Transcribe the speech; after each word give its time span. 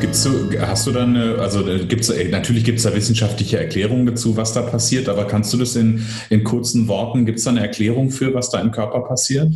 Gibt's 0.00 0.22
so, 0.22 0.30
hast 0.60 0.86
du 0.86 0.92
dann, 0.92 1.16
also 1.16 1.64
gibt's, 1.64 2.12
natürlich 2.30 2.64
gibt 2.64 2.78
es 2.78 2.84
da 2.84 2.94
wissenschaftliche 2.94 3.58
Erklärungen 3.58 4.06
dazu, 4.06 4.36
was 4.36 4.52
da 4.52 4.62
passiert, 4.62 5.08
aber 5.08 5.26
kannst 5.26 5.52
du 5.52 5.58
das 5.58 5.74
in, 5.76 6.04
in 6.30 6.44
kurzen 6.44 6.86
Worten, 6.88 7.26
gibt 7.26 7.38
es 7.38 7.44
da 7.44 7.50
eine 7.50 7.60
Erklärung 7.60 8.10
für, 8.10 8.32
was 8.32 8.50
da 8.50 8.60
im 8.60 8.70
Körper 8.70 9.00
passiert? 9.00 9.52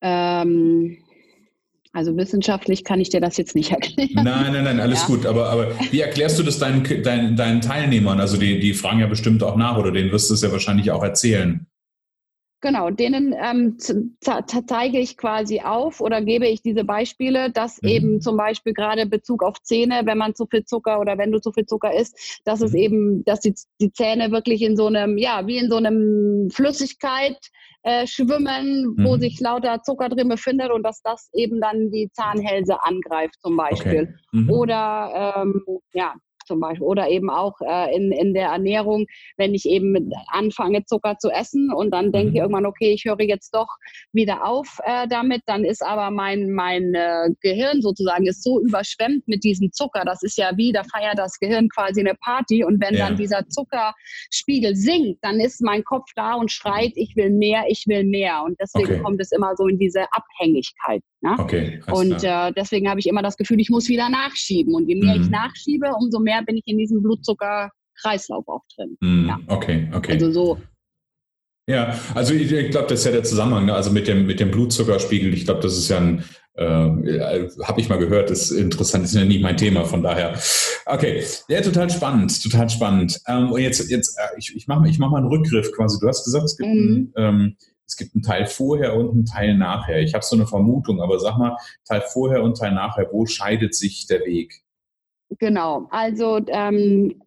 Ähm, 0.00 0.98
also 1.92 2.16
wissenschaftlich 2.16 2.84
kann 2.84 3.00
ich 3.00 3.10
dir 3.10 3.20
das 3.20 3.36
jetzt 3.36 3.54
nicht 3.54 3.72
erklären. 3.72 4.10
Nein, 4.14 4.52
nein, 4.52 4.64
nein, 4.64 4.80
alles 4.80 5.00
ja. 5.02 5.06
gut. 5.06 5.26
Aber, 5.26 5.50
aber 5.50 5.72
wie 5.90 6.00
erklärst 6.00 6.38
du 6.38 6.42
das 6.42 6.58
deinen, 6.58 6.84
deinen, 7.02 7.36
deinen 7.36 7.60
Teilnehmern? 7.60 8.20
Also 8.20 8.36
die, 8.36 8.60
die 8.60 8.74
fragen 8.74 9.00
ja 9.00 9.06
bestimmt 9.06 9.42
auch 9.42 9.56
nach 9.56 9.76
oder 9.76 9.90
denen 9.90 10.12
wirst 10.12 10.30
du 10.30 10.34
es 10.34 10.42
ja 10.42 10.52
wahrscheinlich 10.52 10.90
auch 10.90 11.02
erzählen. 11.02 11.66
Genau, 12.60 12.90
denen 12.90 13.36
ähm, 13.40 13.76
zeige 13.78 14.98
ich 14.98 15.16
quasi 15.16 15.60
auf 15.60 16.00
oder 16.00 16.20
gebe 16.22 16.48
ich 16.48 16.60
diese 16.60 16.82
Beispiele, 16.82 17.52
dass 17.52 17.80
mhm. 17.82 17.88
eben 17.88 18.20
zum 18.20 18.36
Beispiel 18.36 18.72
gerade 18.72 19.06
Bezug 19.06 19.44
auf 19.44 19.62
Zähne, 19.62 20.02
wenn 20.04 20.18
man 20.18 20.34
zu 20.34 20.46
viel 20.46 20.64
Zucker 20.64 20.98
oder 20.98 21.18
wenn 21.18 21.30
du 21.30 21.40
zu 21.40 21.52
viel 21.52 21.66
Zucker 21.66 21.94
isst, 21.94 22.40
dass 22.44 22.60
es 22.60 22.72
mhm. 22.72 22.78
eben, 22.78 23.24
dass 23.24 23.40
die, 23.40 23.54
die 23.80 23.92
Zähne 23.92 24.32
wirklich 24.32 24.62
in 24.62 24.76
so 24.76 24.86
einem, 24.86 25.18
ja, 25.18 25.46
wie 25.46 25.58
in 25.58 25.70
so 25.70 25.76
einem 25.76 26.48
Flüssigkeit 26.50 27.38
äh, 27.84 28.08
schwimmen, 28.08 28.94
mhm. 28.96 29.04
wo 29.04 29.16
sich 29.18 29.38
lauter 29.38 29.82
Zucker 29.84 30.08
drin 30.08 30.28
befindet 30.28 30.72
und 30.72 30.82
dass 30.82 31.00
das 31.02 31.30
eben 31.34 31.60
dann 31.60 31.92
die 31.92 32.10
Zahnhälse 32.12 32.82
angreift 32.82 33.36
zum 33.40 33.56
Beispiel. 33.56 34.02
Okay. 34.02 34.14
Mhm. 34.32 34.50
Oder 34.50 35.34
ähm, 35.36 35.62
ja, 35.92 36.14
zum 36.48 36.60
Beispiel. 36.60 36.86
Oder 36.86 37.08
eben 37.08 37.30
auch 37.30 37.54
äh, 37.60 37.94
in, 37.94 38.10
in 38.10 38.34
der 38.34 38.48
Ernährung, 38.48 39.06
wenn 39.36 39.54
ich 39.54 39.66
eben 39.66 40.10
anfange, 40.28 40.84
Zucker 40.84 41.16
zu 41.18 41.30
essen 41.30 41.72
und 41.72 41.92
dann 41.92 42.10
denke 42.10 42.28
ich 42.28 42.34
mhm. 42.34 42.40
irgendwann, 42.40 42.66
okay, 42.66 42.92
ich 42.92 43.04
höre 43.04 43.20
jetzt 43.20 43.54
doch 43.54 43.68
wieder 44.12 44.44
auf 44.46 44.78
äh, 44.84 45.06
damit, 45.06 45.42
dann 45.46 45.64
ist 45.64 45.84
aber 45.84 46.10
mein, 46.10 46.50
mein 46.50 46.94
äh, 46.94 47.28
Gehirn 47.40 47.82
sozusagen 47.82 48.26
ist 48.26 48.42
so 48.42 48.60
überschwemmt 48.60 49.28
mit 49.28 49.44
diesem 49.44 49.70
Zucker. 49.72 50.02
Das 50.04 50.22
ist 50.22 50.38
ja 50.38 50.56
wie, 50.56 50.72
da 50.72 50.82
feiert 50.84 51.18
das 51.18 51.38
Gehirn 51.38 51.68
quasi 51.68 52.00
eine 52.00 52.14
Party 52.14 52.64
und 52.64 52.80
wenn 52.82 52.94
ja. 52.94 53.06
dann 53.06 53.16
dieser 53.16 53.46
Zuckerspiegel 53.48 54.74
sinkt, 54.74 55.22
dann 55.22 55.38
ist 55.38 55.60
mein 55.62 55.84
Kopf 55.84 56.06
da 56.16 56.34
und 56.34 56.50
schreit, 56.50 56.92
ich 56.94 57.14
will 57.14 57.30
mehr, 57.30 57.64
ich 57.68 57.84
will 57.86 58.04
mehr. 58.04 58.42
Und 58.44 58.58
deswegen 58.60 58.94
okay. 58.94 59.02
kommt 59.02 59.20
es 59.20 59.32
immer 59.32 59.54
so 59.56 59.66
in 59.66 59.78
diese 59.78 60.06
Abhängigkeit. 60.12 61.02
Ne? 61.20 61.34
Okay, 61.38 61.80
und 61.90 62.22
äh, 62.22 62.52
deswegen 62.52 62.88
habe 62.88 63.00
ich 63.00 63.06
immer 63.06 63.22
das 63.22 63.36
Gefühl, 63.36 63.60
ich 63.60 63.70
muss 63.70 63.88
wieder 63.88 64.08
nachschieben. 64.08 64.74
Und 64.74 64.88
je 64.88 64.94
mehr 64.94 65.16
mhm. 65.16 65.22
ich 65.22 65.30
nachschiebe, 65.30 65.88
umso 65.98 66.20
mehr 66.20 66.42
bin 66.44 66.56
ich 66.56 66.66
in 66.66 66.78
diesem 66.78 67.02
Blutzuckerkreislauf 67.02 68.46
auch 68.46 68.62
drin. 68.76 68.96
Mhm. 69.00 69.26
Ja. 69.26 69.38
Okay, 69.48 69.88
okay. 69.92 70.12
Also 70.12 70.30
so. 70.30 70.58
Ja, 71.68 71.98
also 72.14 72.32
ich, 72.32 72.50
ich 72.50 72.70
glaube, 72.70 72.86
das 72.88 73.00
ist 73.00 73.04
ja 73.04 73.12
der 73.12 73.24
Zusammenhang, 73.24 73.66
ne? 73.66 73.74
also 73.74 73.90
mit 73.90 74.08
dem, 74.08 74.26
mit 74.26 74.40
dem 74.40 74.50
Blutzuckerspiegel. 74.50 75.34
Ich 75.34 75.44
glaube, 75.44 75.60
das 75.60 75.76
ist 75.76 75.90
ja 75.90 75.98
ein, 75.98 76.24
äh, 76.54 77.48
habe 77.62 77.80
ich 77.80 77.88
mal 77.88 77.98
gehört, 77.98 78.30
ist 78.30 78.52
interessant, 78.52 79.04
ist 79.04 79.14
ja 79.14 79.24
nicht 79.24 79.42
mein 79.42 79.56
Thema, 79.56 79.84
von 79.84 80.02
daher. 80.02 80.38
Okay, 80.86 81.22
ja, 81.48 81.60
total 81.60 81.90
spannend, 81.90 82.42
total 82.42 82.70
spannend. 82.70 83.20
Ähm, 83.26 83.52
und 83.52 83.60
jetzt, 83.60 83.90
jetzt, 83.90 84.16
äh, 84.16 84.38
ich, 84.38 84.54
ich 84.56 84.66
mache 84.66 84.88
ich 84.88 84.98
mach 84.98 85.10
mal 85.10 85.18
einen 85.18 85.26
Rückgriff 85.26 85.70
quasi. 85.72 85.98
Du 86.00 86.08
hast 86.08 86.24
gesagt, 86.24 86.44
es 86.44 86.56
gibt 86.56 86.70
mhm. 86.70 87.12
ein, 87.16 87.22
ähm, 87.24 87.56
es 87.88 87.96
gibt 87.96 88.14
einen 88.14 88.22
Teil 88.22 88.46
vorher 88.46 88.94
und 88.94 89.10
einen 89.10 89.24
Teil 89.24 89.56
nachher. 89.56 90.00
Ich 90.00 90.12
habe 90.12 90.24
so 90.24 90.36
eine 90.36 90.46
Vermutung, 90.46 91.00
aber 91.00 91.18
sag 91.18 91.38
mal, 91.38 91.56
Teil 91.86 92.02
vorher 92.02 92.42
und 92.42 92.58
Teil 92.58 92.72
nachher, 92.72 93.08
wo 93.10 93.24
scheidet 93.24 93.74
sich 93.74 94.06
der 94.06 94.20
Weg? 94.20 94.62
Genau, 95.38 95.86
also 95.90 96.40
ähm, 96.48 97.22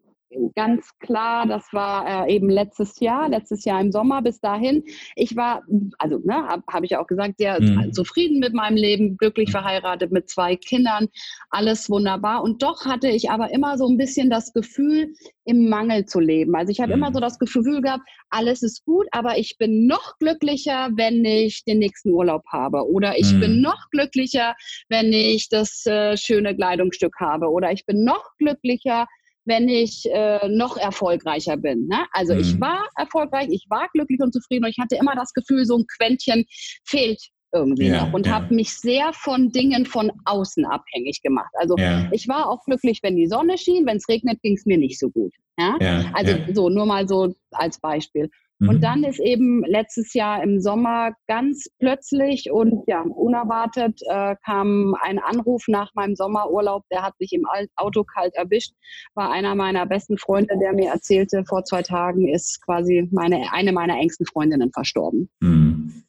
ganz 0.56 0.90
klar, 1.00 1.46
das 1.46 1.66
war 1.72 2.28
äh, 2.28 2.36
eben 2.36 2.50
letztes 2.50 3.00
Jahr, 3.00 3.30
letztes 3.30 3.66
Jahr 3.66 3.82
im 3.82 3.92
Sommer 3.92 4.22
bis 4.22 4.40
dahin. 4.40 4.84
Ich 5.16 5.36
war, 5.36 5.64
also 5.98 6.20
ne, 6.24 6.48
habe 6.48 6.64
hab 6.72 6.84
ich 6.84 6.96
auch 6.96 7.08
gesagt, 7.08 7.36
sehr 7.38 7.62
mhm. 7.62 7.94
zufrieden 7.94 8.40
mit 8.40 8.54
meinem 8.54 8.78
Leben, 8.78 9.18
glücklich 9.18 9.52
verheiratet 9.52 10.12
mit 10.12 10.30
zwei 10.30 10.56
Kindern, 10.56 11.08
alles 11.50 11.90
wunderbar. 11.90 12.44
Und 12.44 12.64
doch 12.64 12.86
hatte 12.86 13.10
ich 13.10 13.30
aber 13.30 13.52
immer 13.52 13.78
so 13.78 13.88
ein 13.88 13.98
bisschen 13.98 14.30
das 14.30 14.54
Gefühl, 14.54 15.14
im 15.46 15.70
Mangel 15.70 16.06
zu 16.06 16.20
leben. 16.20 16.56
Also 16.56 16.72
ich 16.72 16.80
habe 16.80 16.96
mhm. 16.96 17.02
immer 17.02 17.14
so 17.14 17.20
das 17.20 17.40
Gefühl 17.40 17.82
gehabt, 17.82 18.04
alles 18.30 18.62
ist 18.62 18.86
gut, 18.86 19.08
aber 19.12 19.38
ich 19.38 19.58
bin 19.58 19.88
noch 19.88 20.18
glücklicher, 20.20 20.90
wenn 20.96 21.26
ich 21.26 21.64
den 21.66 21.80
nächsten 21.80 22.12
Urlaub 22.12 22.44
habe. 22.52 22.88
Oder 22.90 23.18
ich 23.18 23.32
bin 23.40 23.58
mhm. 23.58 23.62
noch 23.62 23.90
glücklicher, 23.92 24.56
wenn 24.90 25.12
ich 25.12 25.50
das 25.50 25.86
äh, 25.86 26.16
schöne 26.16 26.56
Kleidungsstück 26.56 27.16
habe. 27.20 27.50
Oder 27.50 27.72
ich 27.72 27.86
bin 27.86 28.04
noch 28.04 28.24
glücklicher, 28.38 29.08
wenn 29.46 29.68
ich 29.70 30.06
äh, 30.12 30.48
noch 30.48 30.78
erfolgreicher 30.78 31.58
bin. 31.58 31.88
Ne? 31.88 32.06
Also 32.12 32.34
mhm. 32.34 32.42
ich 32.42 32.60
war 32.60 32.88
erfolgreich, 32.96 33.48
ich 33.52 33.66
war 33.70 33.88
glücklich 33.94 34.20
und 34.22 34.34
zufrieden 34.34 34.66
und 34.66 34.72
ich 34.72 34.80
hatte 34.80 34.96
immer 34.96 35.16
das 35.16 35.34
Gefühl, 35.34 35.66
so 35.66 35.78
ein 35.78 35.86
Quäntchen 35.98 36.46
fehlt 36.86 37.22
irgendwie 37.54 37.88
ja, 37.88 38.06
noch 38.06 38.14
und 38.14 38.28
ja. 38.28 38.34
habe 38.34 38.54
mich 38.54 38.74
sehr 38.74 39.12
von 39.14 39.50
Dingen 39.50 39.86
von 39.86 40.12
außen 40.26 40.66
abhängig 40.66 41.22
gemacht. 41.22 41.52
Also 41.56 41.76
ja. 41.78 42.08
ich 42.12 42.28
war 42.28 42.50
auch 42.50 42.64
glücklich, 42.66 43.00
wenn 43.04 43.16
die 43.16 43.28
Sonne 43.28 43.58
schien, 43.58 43.86
wenn 43.86 43.98
es 43.98 44.08
regnet, 44.08 44.42
ging 44.42 44.56
es 44.56 44.66
mir 44.66 44.78
nicht 44.78 45.00
so 45.00 45.10
gut. 45.10 45.34
Ja? 45.60 45.76
also 46.14 46.34
so 46.54 46.70
nur 46.70 46.86
mal 46.86 47.08
so 47.08 47.36
als 47.52 47.80
Beispiel. 47.80 48.30
Und 48.62 48.78
mhm. 48.78 48.82
dann 48.82 49.04
ist 49.04 49.20
eben 49.20 49.64
letztes 49.66 50.14
Jahr 50.14 50.44
im 50.44 50.62
Sommer 50.62 51.14
ganz 51.28 51.68
plötzlich 51.80 52.52
und 52.52 52.84
ja, 52.86 53.02
unerwartet 53.02 54.00
äh, 54.08 54.36
kam 54.46 54.96
ein 55.02 55.18
Anruf 55.18 55.64
nach 55.68 55.92
meinem 55.96 56.16
Sommerurlaub, 56.16 56.84
der 56.92 57.02
hat 57.02 57.14
mich 57.20 57.34
im 57.34 57.46
Auto 57.76 58.04
kalt 58.04 58.36
erwischt, 58.36 58.74
war 59.16 59.32
einer 59.32 59.56
meiner 59.56 59.88
besten 59.88 60.18
Freunde, 60.20 60.60
der 60.62 60.74
mir 60.74 60.92
erzählte, 60.92 61.44
vor 61.48 61.64
zwei 61.64 61.82
Tagen 61.82 62.28
ist 62.28 62.64
quasi 62.64 63.08
meine, 63.12 63.52
eine 63.52 63.72
meiner 63.72 63.98
engsten 63.98 64.28
Freundinnen 64.28 64.72
verstorben. 64.72 65.30
Mhm. 65.40 66.04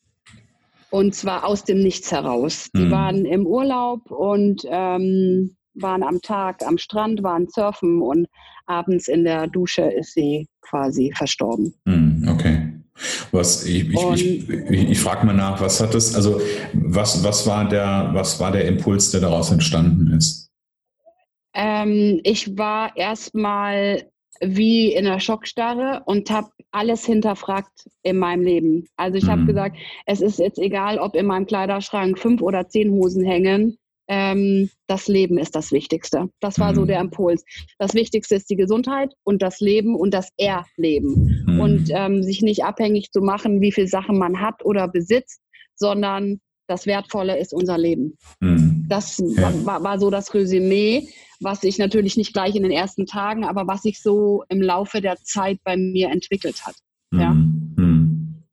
Und 0.90 1.14
zwar 1.14 1.46
aus 1.46 1.64
dem 1.64 1.78
Nichts 1.78 2.12
heraus. 2.12 2.68
Die 2.76 2.84
mhm. 2.84 2.90
waren 2.90 3.24
im 3.24 3.46
Urlaub 3.46 4.10
und 4.10 4.62
ähm, 4.66 5.56
waren 5.74 6.02
am 6.02 6.20
Tag 6.20 6.62
am 6.66 6.78
Strand, 6.78 7.22
waren 7.22 7.48
surfen 7.48 8.02
und 8.02 8.28
abends 8.66 9.08
in 9.08 9.24
der 9.24 9.46
Dusche 9.46 9.82
ist 9.82 10.14
sie 10.14 10.48
quasi 10.60 11.12
verstorben. 11.14 11.74
Hm, 11.86 12.28
okay. 12.28 12.72
Was 13.30 13.64
ich, 13.64 13.88
ich, 13.88 14.04
ich, 14.14 14.48
ich, 14.48 14.90
ich 14.90 15.00
frage 15.00 15.26
mal 15.26 15.32
nach, 15.32 15.60
was 15.60 15.80
hat 15.80 15.94
das, 15.94 16.14
also 16.14 16.40
was, 16.74 17.24
was 17.24 17.46
war 17.46 17.68
der, 17.68 18.10
was 18.12 18.38
war 18.38 18.52
der 18.52 18.66
Impuls, 18.66 19.10
der 19.10 19.22
daraus 19.22 19.50
entstanden 19.50 20.12
ist? 20.12 20.50
Ähm, 21.54 22.20
ich 22.22 22.56
war 22.56 22.96
erstmal 22.96 24.04
wie 24.40 24.92
in 24.92 25.04
der 25.04 25.20
Schockstarre 25.20 26.02
und 26.04 26.30
habe 26.30 26.48
alles 26.70 27.04
hinterfragt 27.04 27.88
in 28.02 28.18
meinem 28.18 28.42
Leben. 28.42 28.88
Also 28.96 29.18
ich 29.18 29.28
habe 29.28 29.42
mhm. 29.42 29.46
gesagt, 29.46 29.76
es 30.06 30.20
ist 30.20 30.38
jetzt 30.38 30.58
egal, 30.58 30.98
ob 30.98 31.14
in 31.14 31.26
meinem 31.26 31.46
Kleiderschrank 31.46 32.18
fünf 32.18 32.42
oder 32.42 32.68
zehn 32.68 32.90
Hosen 32.90 33.24
hängen 33.24 33.78
ähm, 34.12 34.68
das 34.88 35.08
Leben 35.08 35.38
ist 35.38 35.56
das 35.56 35.72
Wichtigste. 35.72 36.28
Das 36.40 36.58
war 36.58 36.72
mhm. 36.72 36.76
so 36.76 36.84
der 36.84 37.00
Impuls. 37.00 37.44
Das 37.78 37.94
Wichtigste 37.94 38.34
ist 38.34 38.50
die 38.50 38.56
Gesundheit 38.56 39.14
und 39.24 39.40
das 39.40 39.60
Leben 39.60 39.96
und 39.96 40.12
das 40.12 40.28
Erleben. 40.36 41.42
Mhm. 41.46 41.60
Und 41.60 41.90
ähm, 41.94 42.22
sich 42.22 42.42
nicht 42.42 42.62
abhängig 42.62 43.10
zu 43.10 43.22
machen, 43.22 43.62
wie 43.62 43.72
viele 43.72 43.86
Sachen 43.86 44.18
man 44.18 44.42
hat 44.42 44.62
oder 44.66 44.86
besitzt, 44.86 45.40
sondern 45.76 46.40
das 46.68 46.84
Wertvolle 46.84 47.38
ist 47.38 47.54
unser 47.54 47.78
Leben. 47.78 48.18
Mhm. 48.40 48.84
Das 48.86 49.16
ja. 49.16 49.50
war, 49.64 49.82
war, 49.82 49.98
so 49.98 50.10
das 50.10 50.34
Resümee, 50.34 51.08
was 51.40 51.62
sich 51.62 51.78
natürlich 51.78 52.18
nicht 52.18 52.34
gleich 52.34 52.54
in 52.54 52.64
den 52.64 52.72
ersten 52.72 53.06
Tagen, 53.06 53.44
aber 53.44 53.66
was 53.66 53.80
sich 53.80 54.02
so 54.02 54.44
im 54.50 54.60
Laufe 54.60 55.00
der 55.00 55.16
Zeit 55.22 55.58
bei 55.64 55.78
mir 55.78 56.10
entwickelt 56.10 56.66
hat. 56.66 56.74
Ja. 57.14 57.30
Mhm. 57.30 57.74
Mhm. 57.76 58.44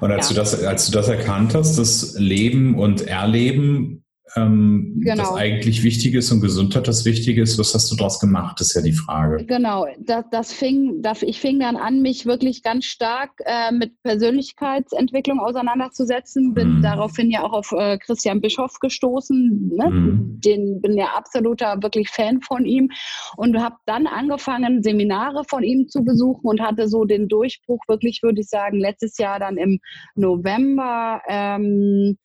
Und 0.00 0.12
als, 0.12 0.28
ja. 0.30 0.34
du 0.34 0.40
das, 0.40 0.62
als 0.62 0.86
du 0.86 0.92
das 0.92 1.08
erkannt 1.08 1.54
hast, 1.54 1.78
das 1.78 2.16
Leben 2.16 2.78
und 2.78 3.02
Erleben 3.02 4.03
ähm, 4.36 5.00
genau. 5.04 5.22
das 5.22 5.32
eigentlich 5.34 5.82
wichtig 5.82 6.14
ist 6.14 6.32
und 6.32 6.40
Gesundheit 6.40 6.88
das 6.88 7.04
Wichtige 7.04 7.42
ist. 7.42 7.58
Was 7.58 7.74
hast 7.74 7.90
du 7.90 7.96
daraus 7.96 8.18
gemacht, 8.18 8.60
ist 8.60 8.74
ja 8.74 8.82
die 8.82 8.92
Frage. 8.92 9.44
Genau, 9.46 9.86
das, 10.00 10.24
das 10.30 10.52
fing, 10.52 11.02
das, 11.02 11.22
ich 11.22 11.40
fing 11.40 11.60
dann 11.60 11.76
an, 11.76 12.02
mich 12.02 12.26
wirklich 12.26 12.62
ganz 12.62 12.84
stark 12.86 13.30
äh, 13.44 13.72
mit 13.72 14.02
Persönlichkeitsentwicklung 14.02 15.38
auseinanderzusetzen. 15.38 16.52
Bin 16.54 16.80
mm. 16.80 16.82
daraufhin 16.82 17.30
ja 17.30 17.42
auch 17.42 17.52
auf 17.52 17.72
äh, 17.72 17.98
Christian 17.98 18.40
Bischoff 18.40 18.80
gestoßen. 18.80 19.72
Ne? 19.74 19.90
Mm. 19.90 20.40
Den 20.40 20.80
bin 20.80 20.96
ja 20.96 21.06
absoluter 21.16 21.82
wirklich 21.82 22.08
Fan 22.08 22.40
von 22.40 22.64
ihm 22.64 22.90
und 23.36 23.58
habe 23.58 23.76
dann 23.86 24.06
angefangen, 24.06 24.82
Seminare 24.82 25.44
von 25.48 25.62
ihm 25.62 25.88
zu 25.88 26.04
besuchen 26.04 26.46
und 26.46 26.60
hatte 26.60 26.88
so 26.88 27.04
den 27.04 27.28
Durchbruch 27.28 27.82
wirklich, 27.86 28.22
würde 28.22 28.40
ich 28.40 28.48
sagen, 28.48 28.78
letztes 28.78 29.18
Jahr 29.18 29.38
dann 29.38 29.56
im 29.56 29.78
November. 30.16 31.20
Ähm, 31.28 32.16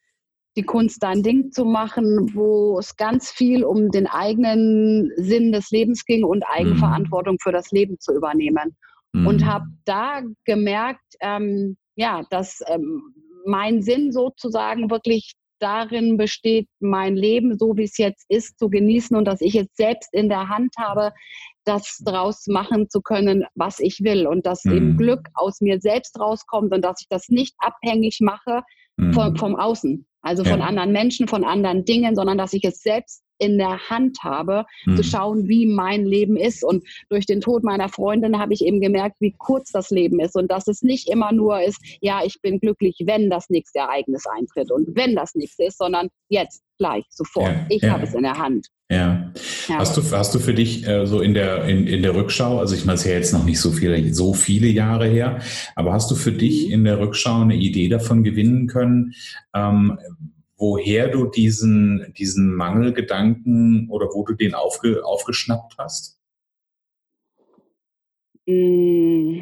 die 0.57 0.63
Kunst 0.63 1.03
dein 1.03 1.23
Ding 1.23 1.51
zu 1.51 1.65
machen, 1.65 2.33
wo 2.33 2.79
es 2.79 2.95
ganz 2.95 3.31
viel 3.31 3.63
um 3.63 3.91
den 3.91 4.07
eigenen 4.07 5.11
Sinn 5.15 5.51
des 5.51 5.69
Lebens 5.69 6.05
ging 6.05 6.23
und 6.23 6.43
Eigenverantwortung 6.43 7.37
für 7.41 7.51
das 7.51 7.71
Leben 7.71 7.99
zu 7.99 8.13
übernehmen. 8.13 8.75
Mhm. 9.13 9.27
Und 9.27 9.45
habe 9.45 9.65
da 9.85 10.21
gemerkt, 10.45 11.15
ähm, 11.21 11.77
ja, 11.95 12.23
dass 12.29 12.61
ähm, 12.67 13.13
mein 13.45 13.81
Sinn 13.81 14.11
sozusagen 14.11 14.89
wirklich 14.89 15.33
darin 15.59 16.17
besteht, 16.17 16.67
mein 16.79 17.15
Leben 17.15 17.57
so 17.57 17.75
wie 17.75 17.83
es 17.83 17.97
jetzt 17.97 18.25
ist 18.29 18.57
zu 18.57 18.69
genießen 18.69 19.15
und 19.15 19.25
dass 19.25 19.41
ich 19.41 19.55
es 19.55 19.67
selbst 19.73 20.13
in 20.13 20.29
der 20.29 20.47
Hand 20.49 20.73
habe, 20.77 21.11
das 21.65 21.97
draus 22.03 22.47
machen 22.47 22.89
zu 22.89 23.01
können, 23.01 23.45
was 23.55 23.79
ich 23.79 23.99
will 24.01 24.25
und 24.25 24.45
dass 24.45 24.63
mhm. 24.63 24.73
eben 24.73 24.97
Glück 24.97 25.27
aus 25.33 25.61
mir 25.61 25.79
selbst 25.79 26.19
rauskommt 26.19 26.73
und 26.73 26.83
dass 26.83 27.01
ich 27.01 27.07
das 27.09 27.29
nicht 27.29 27.55
abhängig 27.59 28.19
mache 28.21 28.63
mhm. 28.97 29.13
vom, 29.13 29.35
vom 29.35 29.55
Außen. 29.55 30.05
Also 30.21 30.43
von 30.43 30.59
ja. 30.59 30.65
anderen 30.65 30.91
Menschen, 30.91 31.27
von 31.27 31.43
anderen 31.43 31.85
Dingen, 31.85 32.15
sondern 32.15 32.37
dass 32.37 32.53
ich 32.53 32.63
es 32.63 32.81
selbst 32.81 33.23
in 33.39 33.57
der 33.57 33.89
Hand 33.89 34.19
habe, 34.23 34.65
mhm. 34.85 34.97
zu 34.97 35.03
schauen, 35.03 35.47
wie 35.47 35.65
mein 35.65 36.05
Leben 36.05 36.37
ist. 36.37 36.63
Und 36.63 36.83
durch 37.09 37.25
den 37.25 37.41
Tod 37.41 37.63
meiner 37.63 37.89
Freundin 37.89 38.37
habe 38.37 38.53
ich 38.53 38.63
eben 38.63 38.81
gemerkt, 38.81 39.15
wie 39.19 39.33
kurz 39.37 39.71
das 39.71 39.89
Leben 39.89 40.19
ist 40.19 40.35
und 40.35 40.51
dass 40.51 40.67
es 40.67 40.81
nicht 40.81 41.09
immer 41.09 41.31
nur 41.31 41.61
ist, 41.61 41.79
ja, 42.01 42.21
ich 42.23 42.41
bin 42.41 42.59
glücklich, 42.59 42.97
wenn 43.05 43.29
das 43.29 43.49
nächste 43.49 43.79
Ereignis 43.79 44.25
eintritt 44.27 44.71
und 44.71 44.95
wenn 44.95 45.15
das 45.15 45.35
nächste 45.35 45.65
ist, 45.65 45.77
sondern 45.77 46.09
jetzt, 46.27 46.61
gleich, 46.77 47.03
sofort. 47.09 47.51
Ja, 47.51 47.65
ich 47.69 47.81
ja. 47.81 47.91
habe 47.91 48.03
es 48.03 48.13
in 48.13 48.23
der 48.23 48.37
Hand. 48.37 48.67
Ja. 48.89 49.31
ja. 49.67 49.77
Hast 49.77 49.95
du, 49.97 50.01
hast 50.11 50.33
du 50.33 50.39
für 50.39 50.53
dich 50.53 50.87
äh, 50.87 51.05
so 51.05 51.21
in 51.21 51.33
der, 51.33 51.65
in, 51.65 51.85
in 51.85 52.01
der 52.01 52.15
Rückschau, 52.15 52.57
also 52.57 52.73
ich 52.73 52.85
meine, 52.85 52.95
es 52.95 53.01
ist 53.01 53.07
ja 53.07 53.13
jetzt 53.13 53.33
noch 53.33 53.43
nicht 53.43 53.59
so 53.59 53.71
viele, 53.71 54.13
so 54.13 54.33
viele 54.33 54.67
Jahre 54.67 55.07
her, 55.07 55.41
aber 55.75 55.93
hast 55.93 56.09
du 56.09 56.15
für 56.15 56.31
dich 56.31 56.67
mhm. 56.67 56.73
in 56.73 56.83
der 56.85 56.99
Rückschau 56.99 57.41
eine 57.41 57.55
Idee 57.55 57.89
davon 57.89 58.23
gewinnen 58.23 58.67
können, 58.67 59.13
ähm, 59.53 59.99
woher 60.59 61.07
du 61.07 61.25
diesen, 61.25 62.13
diesen 62.17 62.53
Mangelgedanken 62.53 63.89
oder 63.89 64.07
wo 64.13 64.23
du 64.23 64.33
den 64.33 64.53
aufge, 64.53 65.03
aufgeschnappt 65.05 65.77
hast? 65.77 66.19
Mm, 68.45 69.39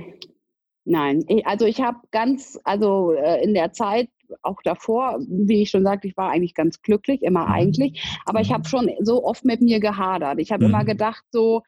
nein, 0.85 1.25
also 1.43 1.65
ich 1.65 1.81
habe 1.81 1.97
ganz, 2.11 2.59
also 2.63 3.13
äh, 3.13 3.43
in 3.43 3.53
der 3.53 3.73
Zeit 3.73 4.09
auch 4.41 4.61
davor, 4.63 5.19
wie 5.27 5.63
ich 5.63 5.69
schon 5.69 5.83
sagte, 5.83 6.07
ich 6.07 6.17
war 6.17 6.29
eigentlich 6.29 6.53
ganz 6.53 6.81
glücklich, 6.81 7.23
immer 7.23 7.47
mhm. 7.47 7.51
eigentlich, 7.51 8.19
aber 8.25 8.41
ich 8.41 8.51
habe 8.51 8.63
mhm. 8.63 8.67
schon 8.67 8.91
so 8.99 9.23
oft 9.23 9.45
mit 9.45 9.61
mir 9.61 9.79
gehadert. 9.79 10.39
Ich 10.39 10.51
habe 10.51 10.65
mhm. 10.65 10.71
immer 10.71 10.85
gedacht, 10.85 11.23
so, 11.31 11.63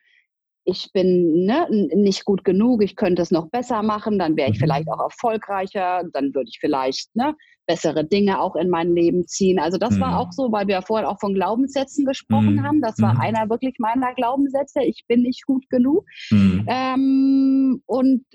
ich 0.69 0.91
bin 0.93 1.45
ne, 1.45 1.67
nicht 1.69 2.25
gut 2.25 2.43
genug, 2.43 2.83
ich 2.83 2.95
könnte 2.95 3.21
es 3.21 3.31
noch 3.31 3.49
besser 3.49 3.81
machen, 3.81 4.19
dann 4.19 4.37
wäre 4.37 4.51
ich 4.51 4.57
mhm. 4.57 4.61
vielleicht 4.61 4.89
auch 4.89 4.99
erfolgreicher, 4.99 6.03
dann 6.13 6.33
würde 6.33 6.49
ich 6.49 6.59
vielleicht 6.59 7.15
ne, 7.15 7.35
bessere 7.65 8.05
Dinge 8.05 8.39
auch 8.41 8.55
in 8.55 8.69
mein 8.69 8.93
Leben 8.95 9.27
ziehen. 9.27 9.59
Also 9.59 9.77
das 9.77 9.95
mhm. 9.95 10.01
war 10.01 10.19
auch 10.19 10.31
so, 10.31 10.51
weil 10.51 10.67
wir 10.67 10.81
vorher 10.81 11.09
auch 11.09 11.19
von 11.19 11.33
Glaubenssätzen 11.33 12.05
gesprochen 12.05 12.55
mhm. 12.55 12.63
haben. 12.63 12.81
Das 12.81 12.99
war 12.99 13.15
mhm. 13.15 13.21
einer 13.21 13.49
wirklich 13.49 13.75
meiner 13.79 14.13
Glaubenssätze. 14.13 14.81
Ich 14.83 15.05
bin 15.07 15.21
nicht 15.21 15.45
gut 15.45 15.69
genug. 15.69 16.05
Mhm. 16.31 16.65
Ähm, 16.67 17.83
und 17.85 18.25